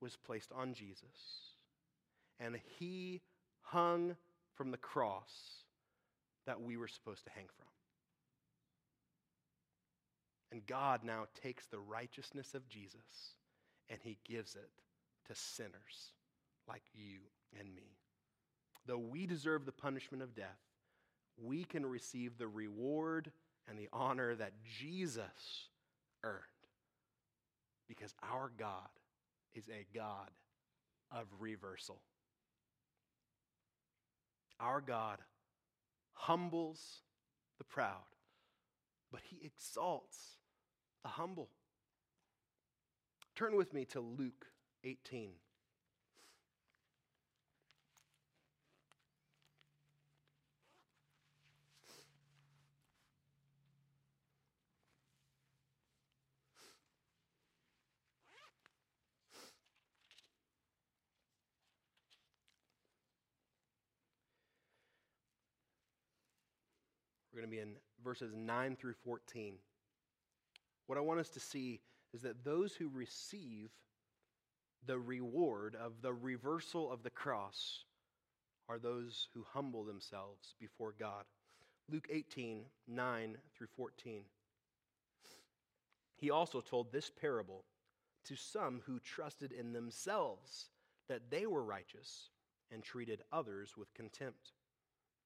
was 0.01 0.17
placed 0.17 0.51
on 0.51 0.73
Jesus. 0.73 1.55
And 2.39 2.59
he 2.79 3.21
hung 3.61 4.15
from 4.55 4.71
the 4.71 4.77
cross 4.77 5.63
that 6.45 6.61
we 6.61 6.77
were 6.77 6.87
supposed 6.87 7.23
to 7.25 7.31
hang 7.31 7.45
from. 7.55 7.67
And 10.51 10.65
God 10.65 11.01
now 11.03 11.25
takes 11.41 11.65
the 11.67 11.79
righteousness 11.79 12.53
of 12.53 12.67
Jesus 12.67 13.35
and 13.89 13.99
he 14.03 14.17
gives 14.27 14.55
it 14.55 14.69
to 15.27 15.35
sinners 15.35 16.13
like 16.67 16.83
you 16.93 17.19
and 17.57 17.73
me. 17.73 17.97
Though 18.85 18.97
we 18.97 19.25
deserve 19.25 19.65
the 19.65 19.71
punishment 19.71 20.23
of 20.23 20.35
death, 20.35 20.59
we 21.41 21.63
can 21.63 21.85
receive 21.85 22.37
the 22.37 22.47
reward 22.47 23.31
and 23.69 23.77
the 23.77 23.89
honor 23.93 24.35
that 24.35 24.53
Jesus 24.79 25.69
earned. 26.23 26.41
Because 27.87 28.13
our 28.23 28.51
God 28.57 28.89
is 29.55 29.69
a 29.69 29.85
God 29.95 30.29
of 31.11 31.27
reversal. 31.39 32.01
Our 34.59 34.81
God 34.81 35.19
humbles 36.13 37.01
the 37.57 37.63
proud, 37.63 38.15
but 39.11 39.21
he 39.23 39.41
exalts 39.43 40.37
the 41.03 41.09
humble. 41.09 41.49
Turn 43.35 43.55
with 43.55 43.73
me 43.73 43.85
to 43.85 43.99
Luke 43.99 44.45
18. 44.83 45.31
Going 67.41 67.49
to 67.49 67.55
be 67.57 67.61
in 67.61 67.73
verses 68.03 68.33
9 68.35 68.75
through 68.75 68.93
14. 69.03 69.55
What 70.85 70.99
I 70.99 71.01
want 71.01 71.19
us 71.19 71.29
to 71.29 71.39
see 71.39 71.81
is 72.13 72.21
that 72.21 72.43
those 72.43 72.75
who 72.75 72.87
receive 72.93 73.71
the 74.85 74.99
reward 74.99 75.75
of 75.75 75.93
the 76.03 76.13
reversal 76.13 76.91
of 76.91 77.01
the 77.01 77.09
cross 77.09 77.85
are 78.69 78.77
those 78.77 79.27
who 79.33 79.43
humble 79.53 79.83
themselves 79.83 80.53
before 80.59 80.93
God. 80.99 81.23
Luke 81.91 82.07
18, 82.11 82.61
9 82.87 83.37
through 83.57 83.67
14. 83.75 84.21
He 86.15 86.29
also 86.29 86.61
told 86.61 86.91
this 86.91 87.09
parable 87.09 87.63
to 88.25 88.35
some 88.35 88.81
who 88.85 88.99
trusted 88.99 89.51
in 89.51 89.73
themselves 89.73 90.69
that 91.09 91.31
they 91.31 91.47
were 91.47 91.63
righteous 91.63 92.29
and 92.71 92.83
treated 92.83 93.23
others 93.31 93.75
with 93.75 93.91
contempt. 93.95 94.51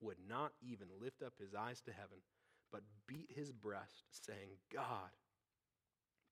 would 0.00 0.16
not 0.28 0.52
even 0.62 0.86
lift 1.00 1.22
up 1.22 1.34
his 1.38 1.54
eyes 1.54 1.80
to 1.82 1.92
heaven, 1.92 2.18
but 2.72 2.82
beat 3.06 3.30
his 3.34 3.52
breast, 3.52 4.04
saying, 4.10 4.58
God, 4.72 5.10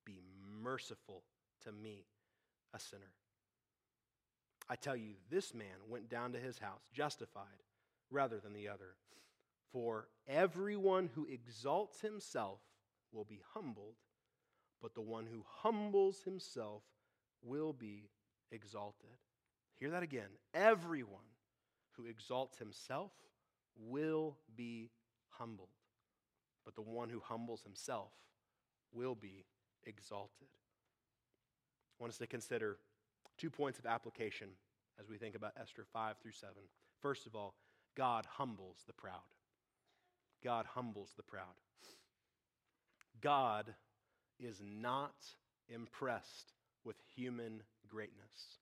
be 0.05 0.21
merciful 0.63 1.23
to 1.65 1.73
me, 1.73 2.05
a 2.75 2.79
sinner. 2.79 3.13
I 4.69 4.77
tell 4.77 4.97
you, 4.97 5.15
this 5.31 5.55
man 5.55 5.89
went 5.89 6.09
down 6.09 6.33
to 6.33 6.39
his 6.39 6.59
house 6.59 6.83
justified 6.93 7.63
rather 8.11 8.39
than 8.39 8.53
the 8.53 8.69
other. 8.69 8.97
For 9.73 10.09
everyone 10.29 11.11
who 11.15 11.27
exalts 11.27 12.01
himself 12.01 12.61
will 13.13 13.25
be 13.25 13.43
humbled, 13.55 13.95
but 14.81 14.95
the 14.95 15.01
one 15.01 15.27
who 15.27 15.45
humbles 15.63 16.23
himself 16.23 16.83
will 17.43 17.73
be 17.73 18.11
exalted. 18.51 19.11
Hear 19.79 19.91
that 19.91 20.03
again. 20.03 20.29
Everyone 20.55 21.21
who 21.93 22.07
exalts 22.07 22.59
himself 22.59 23.13
will 23.79 24.37
be 24.57 24.91
humbled, 25.29 25.69
but 26.65 26.75
the 26.75 26.83
one 26.83 27.09
who 27.09 27.21
humbles 27.21 27.63
himself 27.63 28.13
will 28.93 29.15
be 29.15 29.45
exalted. 29.85 30.49
I 31.99 32.03
want 32.03 32.13
us 32.13 32.19
to 32.19 32.27
consider 32.27 32.79
two 33.39 33.51
points 33.51 33.79
of 33.79 33.87
application 33.87 34.49
as 35.01 35.09
we 35.09 35.19
think 35.19 35.35
about 35.35 35.53
Esther 35.61 35.85
5 35.93 36.17
through 36.19 36.33
7. 36.33 36.55
First 37.01 37.27
of 37.27 37.35
all, 37.35 37.55
God 37.97 38.27
humbles 38.27 38.85
the 38.87 38.93
proud. 38.93 39.21
God 40.43 40.67
humbles 40.75 41.13
the 41.17 41.23
proud. 41.23 41.45
God 43.21 43.75
is 44.39 44.61
not 44.63 45.15
impressed 45.69 46.53
with 46.85 46.97
human 47.15 47.63
greatness. 47.89 48.61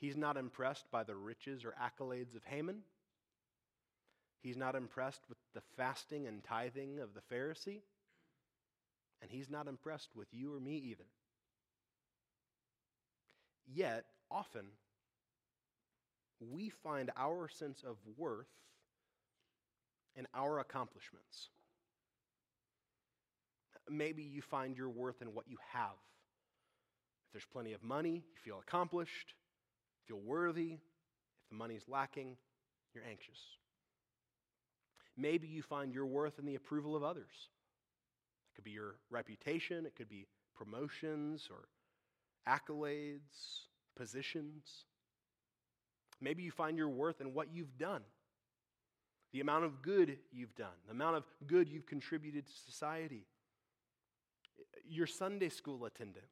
He's 0.00 0.16
not 0.16 0.38
impressed 0.38 0.90
by 0.90 1.04
the 1.04 1.14
riches 1.14 1.62
or 1.64 1.74
accolades 1.80 2.34
of 2.34 2.42
Haman. 2.44 2.80
He's 4.42 4.56
not 4.56 4.74
impressed 4.74 5.20
with 5.28 5.36
the 5.54 5.60
fasting 5.76 6.26
and 6.26 6.42
tithing 6.42 7.00
of 7.00 7.10
the 7.12 7.20
Pharisee. 7.34 7.82
And 9.20 9.30
he's 9.30 9.50
not 9.50 9.68
impressed 9.68 10.08
with 10.16 10.28
you 10.32 10.54
or 10.54 10.60
me 10.60 10.76
either. 10.76 11.04
Yet, 13.66 14.06
often, 14.30 14.64
we 16.40 16.70
find 16.70 17.10
our 17.18 17.48
sense 17.48 17.84
of 17.86 17.98
worth 18.16 18.48
in 20.16 20.26
our 20.34 20.60
accomplishments. 20.60 21.50
Maybe 23.90 24.22
you 24.22 24.40
find 24.40 24.78
your 24.78 24.88
worth 24.88 25.20
in 25.20 25.34
what 25.34 25.46
you 25.46 25.58
have. 25.72 25.98
If 27.26 27.32
there's 27.32 27.44
plenty 27.52 27.74
of 27.74 27.82
money, 27.82 28.24
you 28.32 28.38
feel 28.42 28.58
accomplished 28.58 29.34
feel 30.10 30.20
worthy. 30.24 30.72
If 30.72 31.50
the 31.50 31.56
money's 31.56 31.84
lacking, 31.88 32.36
you're 32.94 33.04
anxious. 33.08 33.38
Maybe 35.16 35.46
you 35.46 35.62
find 35.62 35.94
your 35.94 36.06
worth 36.06 36.38
in 36.38 36.46
the 36.46 36.56
approval 36.56 36.96
of 36.96 37.04
others. 37.04 37.48
It 38.50 38.56
could 38.56 38.64
be 38.64 38.72
your 38.72 38.96
reputation, 39.10 39.86
it 39.86 39.94
could 39.94 40.08
be 40.08 40.26
promotions 40.56 41.48
or 41.50 41.68
accolades, 42.48 43.66
positions. 43.96 44.84
Maybe 46.20 46.42
you 46.42 46.50
find 46.50 46.76
your 46.76 46.88
worth 46.88 47.20
in 47.20 47.32
what 47.32 47.48
you've 47.52 47.78
done, 47.78 48.02
the 49.32 49.40
amount 49.40 49.64
of 49.64 49.80
good 49.80 50.18
you've 50.32 50.54
done, 50.56 50.68
the 50.86 50.92
amount 50.92 51.16
of 51.16 51.24
good 51.46 51.68
you've 51.68 51.86
contributed 51.86 52.46
to 52.46 52.52
society, 52.52 53.26
your 54.88 55.06
Sunday 55.06 55.48
school 55.48 55.84
attendance, 55.84 56.24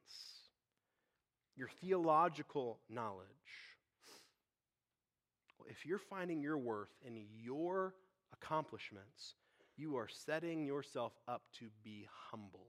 your 1.55 1.69
theological 1.81 2.79
knowledge, 2.89 3.27
if 5.69 5.85
you're 5.85 5.99
finding 5.99 6.41
your 6.41 6.57
worth 6.57 6.89
in 7.05 7.25
your 7.41 7.93
accomplishments, 8.33 9.35
you 9.77 9.97
are 9.97 10.07
setting 10.09 10.65
yourself 10.65 11.13
up 11.27 11.43
to 11.59 11.65
be 11.83 12.07
humbled. 12.31 12.63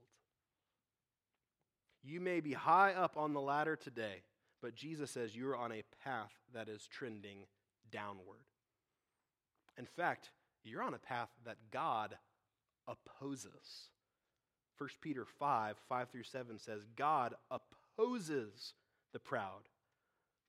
You 2.03 2.21
may 2.21 2.39
be 2.39 2.53
high 2.53 2.93
up 2.93 3.17
on 3.17 3.33
the 3.33 3.41
ladder 3.41 3.75
today, 3.75 4.21
but 4.61 4.75
Jesus 4.75 5.11
says 5.11 5.35
you're 5.35 5.55
on 5.55 5.71
a 5.71 5.83
path 6.03 6.31
that 6.53 6.69
is 6.69 6.87
trending 6.87 7.45
downward. 7.91 8.45
In 9.77 9.85
fact, 9.85 10.29
you're 10.63 10.83
on 10.83 10.93
a 10.93 10.99
path 10.99 11.29
that 11.45 11.57
God 11.71 12.15
opposes. 12.87 13.89
1 14.77 14.89
Peter 15.01 15.25
5 15.25 15.77
5 15.89 16.09
through 16.09 16.23
7 16.23 16.59
says, 16.59 16.81
God 16.95 17.33
opposes 17.49 18.73
the 19.11 19.19
proud, 19.19 19.69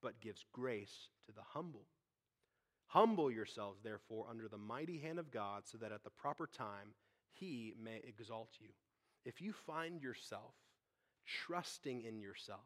but 0.03 0.21
gives 0.21 0.45
grace 0.53 1.09
to 1.27 1.33
the 1.33 1.43
humble. 1.55 1.87
Humble 2.93 3.31
yourselves, 3.31 3.81
therefore, 3.83 4.27
under 4.29 4.49
the 4.49 4.59
mighty 4.59 4.99
hand 4.99 5.19
of 5.19 5.31
God, 5.31 5.63
so 5.65 5.79
that 5.79 5.93
at 5.93 6.05
the 6.05 6.11
proper 6.11 6.47
time 6.47 6.93
he 7.33 7.73
may 7.83 8.03
exalt 8.07 8.51
you. 8.61 8.69
If 9.25 9.41
you 9.41 9.55
find 9.55 10.03
yourself 10.03 10.53
trusting 11.27 12.03
in 12.03 12.21
yourself 12.21 12.61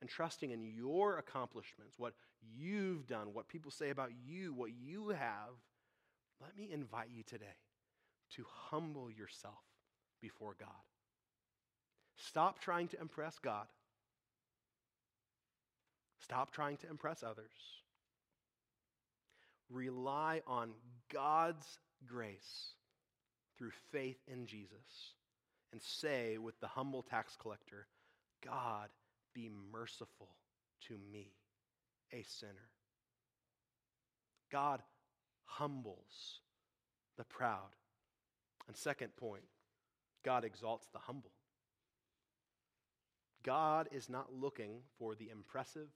and 0.00 0.08
trusting 0.08 0.52
in 0.52 0.62
your 0.62 1.18
accomplishments, 1.18 1.98
what 1.98 2.14
you've 2.56 3.08
done, 3.08 3.34
what 3.34 3.48
people 3.48 3.72
say 3.72 3.90
about 3.90 4.10
you, 4.24 4.54
what 4.54 4.70
you 4.80 5.08
have, 5.08 5.56
let 6.40 6.56
me 6.56 6.68
invite 6.72 7.08
you 7.12 7.24
today 7.24 7.58
to 8.36 8.44
humble 8.70 9.10
yourself 9.10 9.64
before 10.22 10.54
God. 10.60 10.68
Stop 12.16 12.60
trying 12.60 12.86
to 12.88 13.00
impress 13.00 13.40
God. 13.40 13.66
Stop 16.20 16.52
trying 16.52 16.76
to 16.76 16.88
impress 16.88 17.24
others 17.24 17.50
rely 19.70 20.42
on 20.46 20.70
God's 21.12 21.78
grace 22.06 22.74
through 23.56 23.72
faith 23.92 24.18
in 24.26 24.46
Jesus 24.46 25.14
and 25.72 25.82
say 25.82 26.38
with 26.38 26.58
the 26.60 26.66
humble 26.66 27.02
tax 27.02 27.36
collector, 27.40 27.86
God, 28.44 28.88
be 29.34 29.50
merciful 29.72 30.36
to 30.88 30.94
me, 31.12 31.32
a 32.12 32.22
sinner. 32.22 32.70
God 34.50 34.82
humbles 35.44 36.40
the 37.16 37.24
proud. 37.24 37.74
And 38.66 38.76
second 38.76 39.16
point, 39.16 39.44
God 40.24 40.44
exalts 40.44 40.88
the 40.92 40.98
humble. 40.98 41.32
God 43.42 43.88
is 43.92 44.08
not 44.08 44.32
looking 44.32 44.80
for 44.98 45.14
the 45.14 45.30
impressive 45.30 45.88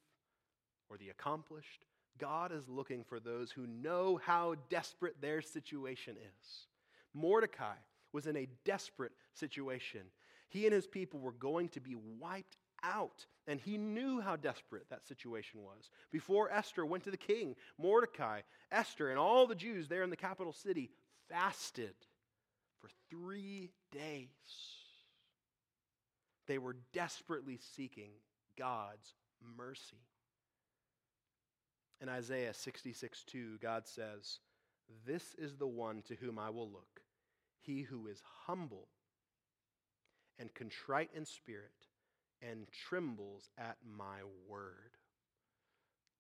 or 0.89 0.97
the 0.97 1.11
accomplished. 1.11 1.85
God 2.19 2.53
is 2.53 2.69
looking 2.69 3.05
for 3.05 3.19
those 3.19 3.51
who 3.51 3.67
know 3.67 4.21
how 4.23 4.55
desperate 4.71 5.21
their 5.21 5.43
situation 5.43 6.17
is. 6.17 6.67
Mordecai 7.15 7.75
was 8.13 8.27
in 8.27 8.37
a 8.37 8.49
desperate 8.65 9.13
situation. 9.35 10.03
He 10.49 10.67
and 10.67 10.75
his 10.75 10.87
people 10.87 11.21
were 11.21 11.33
going 11.33 11.69
to 11.71 11.81
be 11.81 11.95
wiped 11.95 12.57
out, 12.83 13.27
and 13.47 13.61
he 13.61 13.79
knew 13.79 14.21
how 14.21 14.37
desperate 14.37 14.89
that 14.91 15.07
situation 15.07 15.63
was. 15.63 15.91
Before 16.11 16.51
Esther 16.51 16.85
went 16.85 17.05
to 17.05 17.11
the 17.11 17.17
king, 17.17 17.55
Mordecai, 17.79 18.43
Esther, 18.71 19.11
and 19.11 19.19
all 19.19 19.47
the 19.47 19.55
Jews 19.55 19.89
there 19.89 20.03
in 20.03 20.11
the 20.11 20.17
capital 20.17 20.53
city 20.53 20.91
fasted 21.29 21.95
for 22.81 22.91
three 23.09 23.71
days. 23.93 24.29
They 26.47 26.59
were 26.59 26.77
desperately 26.93 27.59
seeking 27.75 28.11
God's 28.59 29.15
mercy. 29.57 30.01
In 32.03 32.09
Isaiah 32.09 32.53
66 32.53 33.23
2, 33.23 33.59
God 33.63 33.87
says, 33.87 34.41
This 35.07 35.37
is 35.39 35.55
the 35.55 35.69
one 35.69 36.03
to 36.09 36.17
whom 36.17 36.37
I 36.37 36.51
will 36.51 36.69
look, 36.69 37.01
he 37.61 37.83
who 37.83 38.09
is 38.09 38.21
humble 38.47 38.89
and 40.37 40.53
contrite 40.53 41.11
in 41.15 41.25
spirit 41.25 41.87
and 42.43 42.67
trembles 42.73 43.51
at 43.57 43.77
my 43.97 44.19
word. 44.49 44.97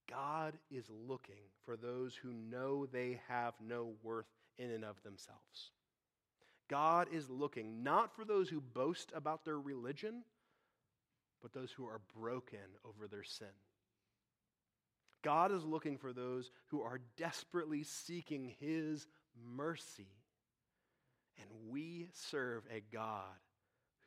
God 0.08 0.54
is 0.70 0.84
looking 0.88 1.42
for 1.64 1.76
those 1.76 2.14
who 2.14 2.32
know 2.32 2.86
they 2.86 3.20
have 3.26 3.54
no 3.60 3.94
worth 4.04 4.30
in 4.58 4.70
and 4.70 4.84
of 4.84 5.02
themselves. 5.02 5.72
God 6.70 7.08
is 7.12 7.28
looking 7.28 7.82
not 7.82 8.14
for 8.14 8.24
those 8.24 8.48
who 8.48 8.60
boast 8.60 9.10
about 9.16 9.44
their 9.44 9.58
religion, 9.58 10.22
but 11.40 11.52
those 11.52 11.72
who 11.72 11.86
are 11.86 12.00
broken 12.14 12.60
over 12.84 13.08
their 13.08 13.24
sin. 13.24 13.48
God 15.22 15.52
is 15.52 15.64
looking 15.64 15.98
for 15.98 16.12
those 16.12 16.50
who 16.68 16.82
are 16.82 17.00
desperately 17.16 17.82
seeking 17.82 18.54
His 18.61 19.06
mercy. 19.56 20.08
And 21.38 21.48
we 21.70 22.08
serve 22.12 22.64
a 22.74 22.82
God 22.92 23.38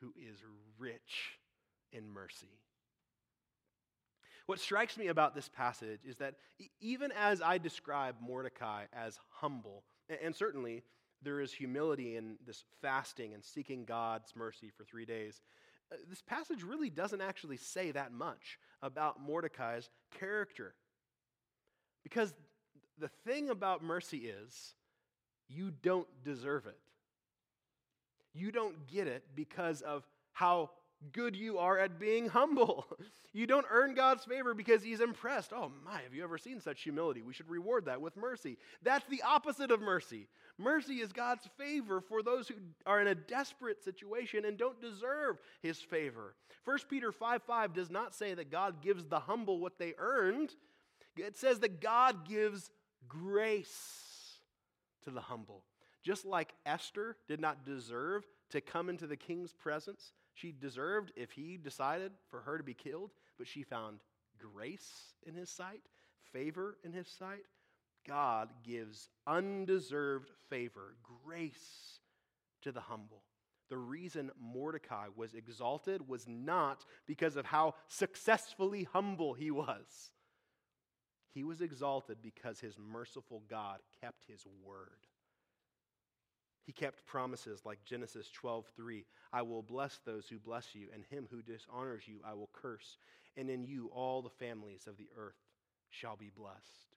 who 0.00 0.12
is 0.16 0.36
rich 0.78 1.38
in 1.92 2.10
mercy. 2.12 2.60
What 4.46 4.60
strikes 4.60 4.96
me 4.96 5.08
about 5.08 5.34
this 5.34 5.48
passage 5.48 6.00
is 6.06 6.18
that 6.18 6.36
even 6.80 7.10
as 7.12 7.42
I 7.42 7.58
describe 7.58 8.16
Mordecai 8.20 8.84
as 8.92 9.18
humble, 9.28 9.82
and 10.22 10.34
certainly 10.34 10.84
there 11.22 11.40
is 11.40 11.52
humility 11.52 12.16
in 12.16 12.36
this 12.46 12.62
fasting 12.80 13.34
and 13.34 13.42
seeking 13.42 13.84
God's 13.84 14.36
mercy 14.36 14.70
for 14.70 14.84
three 14.84 15.04
days, 15.04 15.40
uh, 15.90 15.96
this 16.08 16.22
passage 16.22 16.62
really 16.62 16.90
doesn't 16.90 17.20
actually 17.20 17.56
say 17.56 17.90
that 17.90 18.12
much 18.12 18.58
about 18.82 19.20
Mordecai's 19.20 19.88
character. 20.16 20.74
Because 22.06 22.32
the 23.00 23.08
thing 23.26 23.50
about 23.50 23.82
mercy 23.82 24.18
is, 24.18 24.74
you 25.48 25.72
don't 25.82 26.06
deserve 26.22 26.66
it. 26.66 26.78
You 28.32 28.52
don't 28.52 28.86
get 28.86 29.08
it 29.08 29.24
because 29.34 29.82
of 29.82 30.06
how 30.32 30.70
good 31.10 31.34
you 31.34 31.58
are 31.58 31.76
at 31.76 31.98
being 31.98 32.28
humble. 32.28 32.86
You 33.32 33.46
don't 33.46 33.66
earn 33.70 33.92
God's 33.92 34.24
favor 34.24 34.54
because 34.54 34.82
He's 34.82 35.02
impressed. 35.02 35.52
Oh 35.54 35.70
my, 35.84 36.00
have 36.00 36.14
you 36.14 36.24
ever 36.24 36.38
seen 36.38 36.58
such 36.58 36.80
humility? 36.80 37.20
We 37.20 37.34
should 37.34 37.50
reward 37.50 37.84
that 37.84 38.00
with 38.00 38.16
mercy. 38.16 38.56
That's 38.82 39.04
the 39.10 39.20
opposite 39.20 39.70
of 39.70 39.82
mercy. 39.82 40.26
Mercy 40.56 41.02
is 41.02 41.12
God's 41.12 41.46
favor 41.58 42.00
for 42.00 42.22
those 42.22 42.48
who 42.48 42.54
are 42.86 42.98
in 42.98 43.08
a 43.08 43.14
desperate 43.14 43.84
situation 43.84 44.46
and 44.46 44.56
don't 44.56 44.80
deserve 44.80 45.36
His 45.60 45.78
favor. 45.78 46.34
1 46.64 46.78
Peter 46.88 47.12
5 47.12 47.42
5 47.42 47.74
does 47.74 47.90
not 47.90 48.14
say 48.14 48.32
that 48.32 48.50
God 48.50 48.80
gives 48.80 49.04
the 49.04 49.20
humble 49.20 49.60
what 49.60 49.78
they 49.78 49.92
earned, 49.98 50.54
it 51.16 51.36
says 51.36 51.60
that 51.60 51.80
God 51.80 52.28
gives 52.28 52.70
grace 53.08 54.40
to 55.04 55.10
the 55.10 55.20
humble. 55.20 55.64
Just 56.02 56.24
like 56.24 56.54
Esther 56.64 57.16
did 57.26 57.40
not 57.40 57.64
deserve 57.64 58.24
to 58.50 58.60
come 58.60 58.88
into 58.88 59.06
the 59.06 59.16
king's 59.16 59.52
presence, 59.52 60.12
she 60.34 60.52
deserved 60.52 61.12
if 61.16 61.32
he 61.32 61.56
decided 61.56 62.12
for 62.30 62.40
her 62.42 62.58
to 62.58 62.64
be 62.64 62.74
killed, 62.74 63.10
but 63.38 63.48
she 63.48 63.62
found 63.62 63.98
grace 64.38 65.14
in 65.26 65.34
his 65.34 65.50
sight, 65.50 65.82
favor 66.32 66.76
in 66.84 66.92
his 66.92 67.08
sight. 67.08 67.44
God 68.06 68.50
gives 68.62 69.08
undeserved 69.26 70.30
favor, 70.48 70.94
grace 71.24 72.00
to 72.62 72.70
the 72.70 72.80
humble. 72.80 73.22
The 73.68 73.78
reason 73.78 74.30
Mordecai 74.40 75.06
was 75.16 75.34
exalted 75.34 76.08
was 76.08 76.28
not 76.28 76.84
because 77.06 77.36
of 77.36 77.46
how 77.46 77.74
successfully 77.88 78.84
humble 78.84 79.34
he 79.34 79.50
was. 79.50 80.12
He 81.36 81.44
was 81.44 81.60
exalted 81.60 82.16
because 82.22 82.60
his 82.60 82.78
merciful 82.78 83.42
God 83.46 83.80
kept 84.00 84.24
his 84.26 84.46
word. 84.64 85.06
He 86.64 86.72
kept 86.72 87.04
promises 87.04 87.60
like 87.66 87.84
Genesis 87.84 88.30
12:3, 88.30 89.04
I 89.34 89.42
will 89.42 89.62
bless 89.62 89.98
those 89.98 90.26
who 90.30 90.38
bless 90.38 90.74
you, 90.74 90.88
and 90.94 91.04
him 91.04 91.28
who 91.30 91.42
dishonors 91.42 92.08
you 92.08 92.22
I 92.24 92.32
will 92.32 92.48
curse, 92.54 92.96
and 93.36 93.50
in 93.50 93.66
you 93.66 93.88
all 93.88 94.22
the 94.22 94.30
families 94.30 94.86
of 94.86 94.96
the 94.96 95.10
earth 95.14 95.36
shall 95.90 96.16
be 96.16 96.30
blessed. 96.30 96.96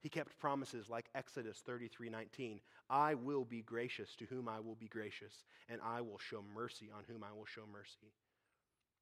He 0.00 0.08
kept 0.08 0.38
promises 0.38 0.88
like 0.88 1.10
Exodus 1.14 1.60
33:19, 1.60 2.62
I 2.88 3.12
will 3.12 3.44
be 3.44 3.60
gracious 3.60 4.16
to 4.16 4.24
whom 4.24 4.48
I 4.48 4.60
will 4.60 4.76
be 4.76 4.88
gracious, 4.88 5.44
and 5.68 5.82
I 5.82 6.00
will 6.00 6.16
show 6.16 6.42
mercy 6.54 6.90
on 6.90 7.04
whom 7.04 7.22
I 7.22 7.32
will 7.32 7.44
show 7.44 7.66
mercy. 7.66 8.14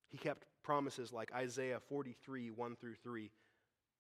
He 0.09 0.19
kept 0.19 0.49
promises 0.65 1.13
like 1.13 1.33
Isaiah 1.33 1.79
43, 1.79 2.51
1 2.51 2.75
through 2.75 2.97
3, 2.97 3.31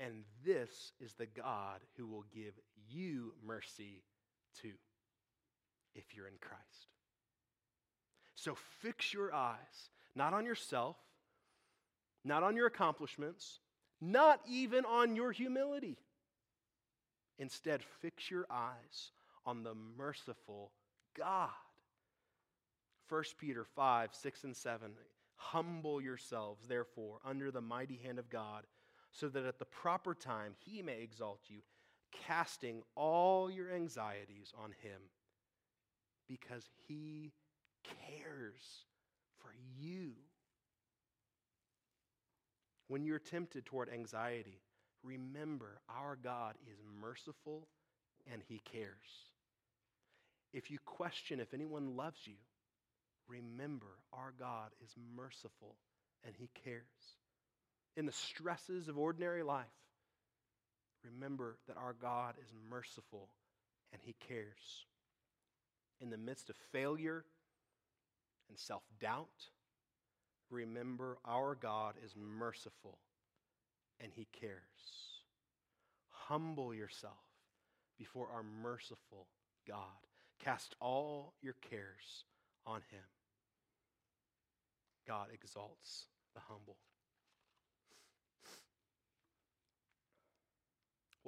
And 0.00 0.24
this 0.44 0.92
is 1.00 1.14
the 1.14 1.26
God 1.26 1.80
who 1.96 2.06
will 2.06 2.24
give 2.32 2.54
you 2.88 3.32
mercy 3.44 4.02
too, 4.60 4.74
if 5.94 6.14
you're 6.14 6.28
in 6.28 6.38
Christ. 6.40 6.88
So 8.34 8.56
fix 8.80 9.12
your 9.12 9.34
eyes 9.34 9.90
not 10.14 10.34
on 10.34 10.44
yourself, 10.44 10.96
not 12.24 12.42
on 12.42 12.56
your 12.56 12.66
accomplishments, 12.66 13.60
not 14.00 14.40
even 14.48 14.84
on 14.84 15.16
your 15.16 15.32
humility. 15.32 15.96
Instead, 17.38 17.82
fix 18.00 18.30
your 18.30 18.46
eyes 18.50 19.12
on 19.46 19.62
the 19.62 19.74
merciful 19.96 20.72
God. 21.16 21.50
1 23.08 23.22
Peter 23.38 23.64
5, 23.64 24.10
6, 24.12 24.44
and 24.44 24.56
7. 24.56 24.90
Humble 25.36 26.00
yourselves, 26.00 26.66
therefore, 26.66 27.20
under 27.24 27.50
the 27.50 27.60
mighty 27.60 27.96
hand 27.96 28.18
of 28.18 28.28
God 28.28 28.64
so 29.12 29.28
that 29.28 29.44
at 29.44 29.58
the 29.58 29.64
proper 29.64 30.14
time 30.14 30.54
he 30.58 30.82
may 30.82 31.00
exalt 31.02 31.40
you, 31.48 31.60
casting 32.26 32.82
all 32.94 33.50
your 33.50 33.70
anxieties 33.70 34.52
on 34.62 34.72
him 34.82 35.00
because 36.28 36.68
he 36.86 37.32
cares 37.84 38.84
for 39.40 39.50
you. 39.78 40.12
When 42.88 43.04
you're 43.04 43.18
tempted 43.18 43.66
toward 43.66 43.90
anxiety, 43.90 44.60
remember 45.02 45.80
our 45.88 46.16
God 46.16 46.54
is 46.66 46.78
merciful 47.00 47.68
and 48.30 48.42
he 48.46 48.60
cares. 48.70 49.28
If 50.52 50.70
you 50.70 50.78
question 50.84 51.40
if 51.40 51.52
anyone 51.52 51.96
loves 51.96 52.20
you, 52.24 52.36
remember 53.28 53.98
our 54.12 54.32
God 54.38 54.70
is 54.82 54.94
merciful 55.14 55.76
and 56.24 56.34
he 56.36 56.50
cares 56.64 57.17
in 57.98 58.06
the 58.06 58.12
stresses 58.12 58.86
of 58.88 58.96
ordinary 58.96 59.42
life, 59.42 59.66
remember 61.04 61.58
that 61.66 61.76
our 61.76 61.94
God 62.00 62.36
is 62.40 62.52
merciful 62.70 63.28
and 63.92 64.00
He 64.00 64.14
cares. 64.28 64.86
In 66.00 66.08
the 66.08 66.16
midst 66.16 66.48
of 66.48 66.56
failure 66.70 67.24
and 68.48 68.56
self 68.56 68.84
doubt, 69.00 69.50
remember 70.48 71.18
our 71.24 71.56
God 71.56 71.94
is 72.04 72.14
merciful 72.16 72.98
and 74.00 74.12
he 74.14 74.28
cares. 74.40 75.22
Humble 76.10 76.72
yourself 76.72 77.14
before 77.98 78.28
our 78.32 78.44
merciful 78.62 79.26
God. 79.66 79.78
Cast 80.38 80.76
all 80.80 81.34
your 81.42 81.56
cares 81.68 82.24
on 82.64 82.80
him. 82.90 83.02
God 85.06 85.28
exalts 85.32 86.06
the 86.34 86.40
humble. 86.48 86.76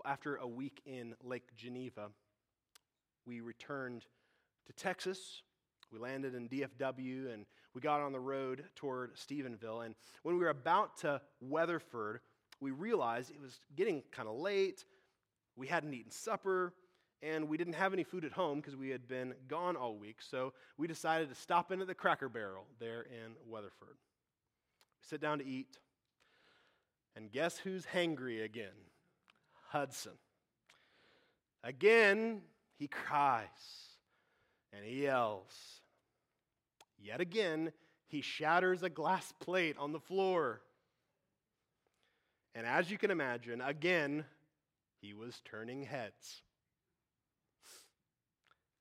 After 0.05 0.37
a 0.37 0.47
week 0.47 0.81
in 0.87 1.15
Lake 1.23 1.55
Geneva, 1.57 2.11
we 3.27 3.41
returned 3.41 4.05
to 4.67 4.73
Texas. 4.73 5.43
We 5.93 5.99
landed 5.99 6.35
in 6.35 6.49
DFW 6.49 7.33
and 7.33 7.47
we 7.75 7.81
got 7.81 8.01
on 8.01 8.13
the 8.13 8.21
road 8.21 8.65
toward 8.77 9.17
Stephenville. 9.17 9.85
And 9.85 9.95
when 10.23 10.37
we 10.37 10.45
were 10.45 10.51
about 10.51 10.99
to 10.99 11.21
Weatherford, 11.41 12.21
we 12.61 12.71
realized 12.71 13.31
it 13.31 13.41
was 13.41 13.61
getting 13.77 14.03
kind 14.13 14.29
of 14.29 14.37
late. 14.37 14.85
We 15.57 15.67
hadn't 15.67 15.95
eaten 15.95 16.11
supper 16.11 16.75
and 17.23 17.49
we 17.49 17.57
didn't 17.57 17.75
have 17.75 17.93
any 17.93 18.05
food 18.05 18.25
at 18.25 18.33
home 18.33 18.61
because 18.61 18.77
we 18.77 18.89
had 18.89 19.07
been 19.07 19.35
gone 19.49 19.77
all 19.77 19.97
week. 19.97 20.17
So 20.21 20.53
we 20.79 20.87
decided 20.87 21.29
to 21.29 21.35
stop 21.35 21.71
in 21.71 21.81
at 21.81 21.87
the 21.87 21.95
Cracker 21.95 22.29
Barrel 22.29 22.67
there 22.79 23.03
in 23.03 23.33
Weatherford. 23.47 23.97
We 25.03 25.09
sit 25.09 25.21
down 25.21 25.39
to 25.39 25.47
eat. 25.47 25.79
And 27.17 27.31
guess 27.31 27.59
who's 27.59 27.85
hangry 27.85 28.45
again? 28.45 28.69
Hudson. 29.71 30.19
Again, 31.63 32.43
he 32.77 32.89
cries 32.89 33.47
and 34.73 34.85
he 34.85 35.05
yells. 35.05 35.81
Yet 36.99 37.21
again, 37.21 37.71
he 38.09 38.21
shatters 38.21 38.83
a 38.83 38.91
glass 38.91 39.33
plate 39.39 39.77
on 39.79 39.93
the 39.93 40.01
floor. 40.01 40.61
And 42.57 42.67
as 42.67 42.91
you 42.91 42.99
can 42.99 43.13
imagine, 43.13 43.61
again, 43.61 44.25
he 45.01 45.15
was 45.15 45.41
turning 45.45 45.85
heads. 45.85 46.43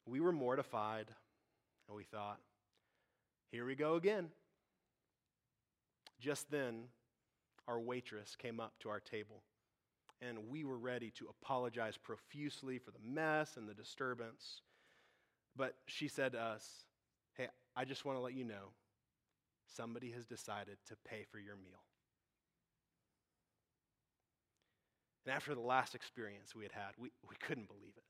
We 0.07 0.19
were 0.19 0.31
mortified, 0.31 1.05
and 1.87 1.95
we 1.95 2.03
thought, 2.03 2.39
here 3.51 3.63
we 3.63 3.75
go 3.75 3.93
again. 3.93 4.29
Just 6.19 6.49
then, 6.49 6.85
our 7.67 7.79
waitress 7.79 8.35
came 8.35 8.59
up 8.59 8.73
to 8.79 8.89
our 8.89 8.99
table 8.99 9.43
and 10.22 10.38
we 10.49 10.63
were 10.63 10.78
ready 10.78 11.11
to 11.11 11.28
apologize 11.30 11.97
profusely 11.97 12.78
for 12.78 12.91
the 12.91 12.99
mess 13.03 13.57
and 13.57 13.67
the 13.67 13.74
disturbance. 13.74 14.61
But 15.55 15.76
she 15.86 16.07
said 16.07 16.34
to 16.34 16.41
us, 16.41 16.67
Hey, 17.36 17.47
I 17.76 17.86
just 17.86 18.05
want 18.05 18.17
to 18.17 18.22
let 18.22 18.34
you 18.34 18.43
know 18.43 18.74
somebody 19.76 20.11
has 20.11 20.26
decided 20.26 20.78
to 20.88 20.95
pay 21.07 21.26
for 21.32 21.39
your 21.39 21.55
meal. 21.55 21.84
And 25.26 25.36
after 25.36 25.53
the 25.53 25.61
last 25.61 25.95
experience 25.95 26.55
we 26.55 26.63
had 26.63 26.72
had, 26.72 26.91
we, 26.97 27.11
we 27.30 27.36
couldn't 27.39 27.67
believe 27.67 27.93
it. 27.95 28.03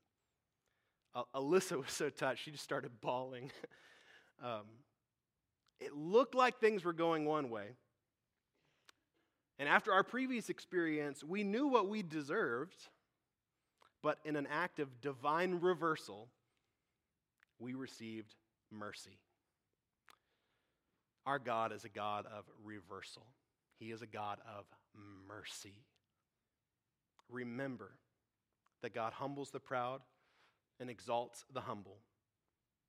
Uh, 1.14 1.24
Alyssa 1.34 1.76
was 1.82 1.92
so 1.92 2.08
touched, 2.08 2.44
she 2.44 2.50
just 2.50 2.64
started 2.64 2.92
bawling. 3.00 3.50
um, 4.42 4.64
it 5.80 5.94
looked 5.94 6.34
like 6.34 6.58
things 6.58 6.84
were 6.84 6.92
going 6.92 7.24
one 7.24 7.50
way, 7.50 7.76
and 9.60 9.68
after 9.68 9.92
our 9.92 10.02
previous 10.02 10.48
experience, 10.48 11.22
we 11.22 11.44
knew 11.44 11.66
what 11.66 11.86
we 11.86 12.02
deserved, 12.02 12.88
but 14.02 14.18
in 14.24 14.34
an 14.34 14.48
act 14.50 14.80
of 14.80 15.02
divine 15.02 15.58
reversal, 15.60 16.28
we 17.58 17.74
received 17.74 18.34
mercy. 18.72 19.18
Our 21.26 21.38
God 21.38 21.74
is 21.74 21.84
a 21.84 21.90
God 21.90 22.24
of 22.24 22.46
reversal, 22.64 23.26
He 23.78 23.90
is 23.90 24.00
a 24.00 24.06
God 24.06 24.38
of 24.56 24.64
mercy. 25.28 25.74
Remember 27.28 27.90
that 28.82 28.94
God 28.94 29.12
humbles 29.12 29.50
the 29.50 29.60
proud 29.60 30.00
and 30.80 30.88
exalts 30.88 31.44
the 31.52 31.60
humble. 31.60 31.98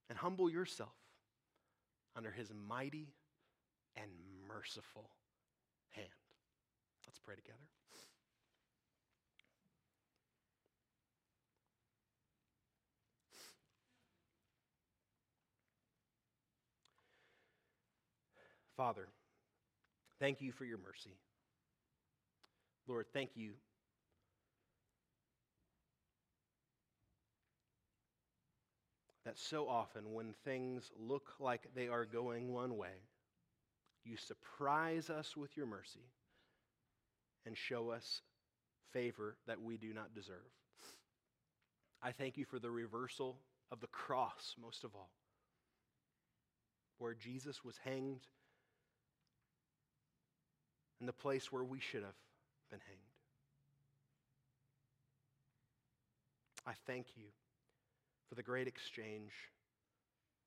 And 0.10 0.18
humble 0.18 0.50
yourself 0.50 0.96
under 2.16 2.32
His 2.32 2.50
mighty 2.68 3.10
and 3.96 4.10
merciful 4.48 5.10
hand. 5.90 6.21
Let's 7.08 7.20
pray 7.20 7.36
together. 7.36 7.58
Father, 18.78 19.08
thank 20.20 20.42
you 20.42 20.52
for 20.52 20.66
your 20.66 20.80
mercy. 20.80 21.16
Lord, 22.88 23.06
thank 23.14 23.32
you 23.36 23.52
that 29.24 29.38
so 29.38 29.68
often 29.68 30.14
when 30.14 30.34
things 30.44 30.92
look 31.00 31.34
like 31.40 31.68
they 31.76 31.88
are 31.90 32.06
going 32.06 32.54
one 32.54 32.76
way, 32.76 33.04
you 34.04 34.18
surprise 34.18 35.10
us 35.12 35.38
with 35.38 35.56
your 35.56 35.68
mercy 35.68 36.02
and 37.46 37.58
show 37.58 37.90
us 37.90 38.22
favor 38.92 39.38
that 39.48 39.62
we 39.62 39.78
do 39.78 39.94
not 39.94 40.14
deserve. 40.14 40.52
I 42.02 42.12
thank 42.12 42.38
you 42.38 42.46
for 42.46 42.60
the 42.60 42.72
reversal 42.72 43.38
of 43.72 43.80
the 43.80 43.88
cross, 43.88 44.56
most 44.62 44.84
of 44.84 44.96
all, 44.96 45.12
where 46.98 47.14
Jesus 47.14 47.64
was 47.64 47.78
hanged 47.84 48.22
in 51.00 51.06
the 51.06 51.14
place 51.14 51.52
where 51.52 51.64
we 51.64 51.80
should 51.80 52.04
have 52.04 52.18
been 52.70 52.82
hanged. 52.88 53.00
I 56.66 56.74
thank 56.86 57.08
you 57.18 57.26
for 58.30 58.36
the 58.36 58.44
great 58.44 58.68
exchange 58.68 59.32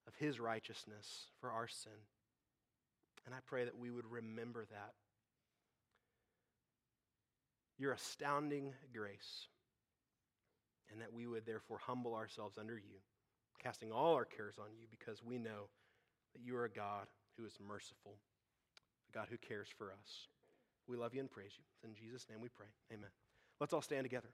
of 0.06 0.14
his 0.14 0.38
righteousness 0.38 1.26
for 1.40 1.50
our 1.50 1.66
sin. 1.66 1.92
And 3.26 3.34
I 3.34 3.38
pray 3.46 3.64
that 3.64 3.78
we 3.78 3.90
would 3.90 4.06
remember 4.06 4.64
that 4.70 4.92
your 7.78 7.92
astounding 7.92 8.72
grace, 8.94 9.48
and 10.90 11.00
that 11.00 11.12
we 11.12 11.26
would 11.26 11.46
therefore 11.46 11.78
humble 11.78 12.14
ourselves 12.14 12.56
under 12.58 12.74
you, 12.74 13.00
casting 13.62 13.90
all 13.90 14.14
our 14.14 14.24
cares 14.24 14.56
on 14.58 14.68
you 14.78 14.86
because 14.90 15.22
we 15.22 15.38
know 15.38 15.68
that 16.34 16.42
you 16.44 16.56
are 16.56 16.64
a 16.64 16.70
God 16.70 17.06
who 17.36 17.44
is 17.44 17.58
merciful, 17.66 18.14
a 19.08 19.12
God 19.12 19.26
who 19.30 19.36
cares 19.38 19.68
for 19.76 19.92
us. 19.92 20.28
We 20.86 20.96
love 20.96 21.14
you 21.14 21.20
and 21.20 21.30
praise 21.30 21.52
you. 21.56 21.88
In 21.88 21.94
Jesus' 21.94 22.26
name 22.30 22.40
we 22.40 22.48
pray. 22.48 22.66
Amen. 22.92 23.10
Let's 23.60 23.72
all 23.72 23.82
stand 23.82 24.04
together. 24.04 24.28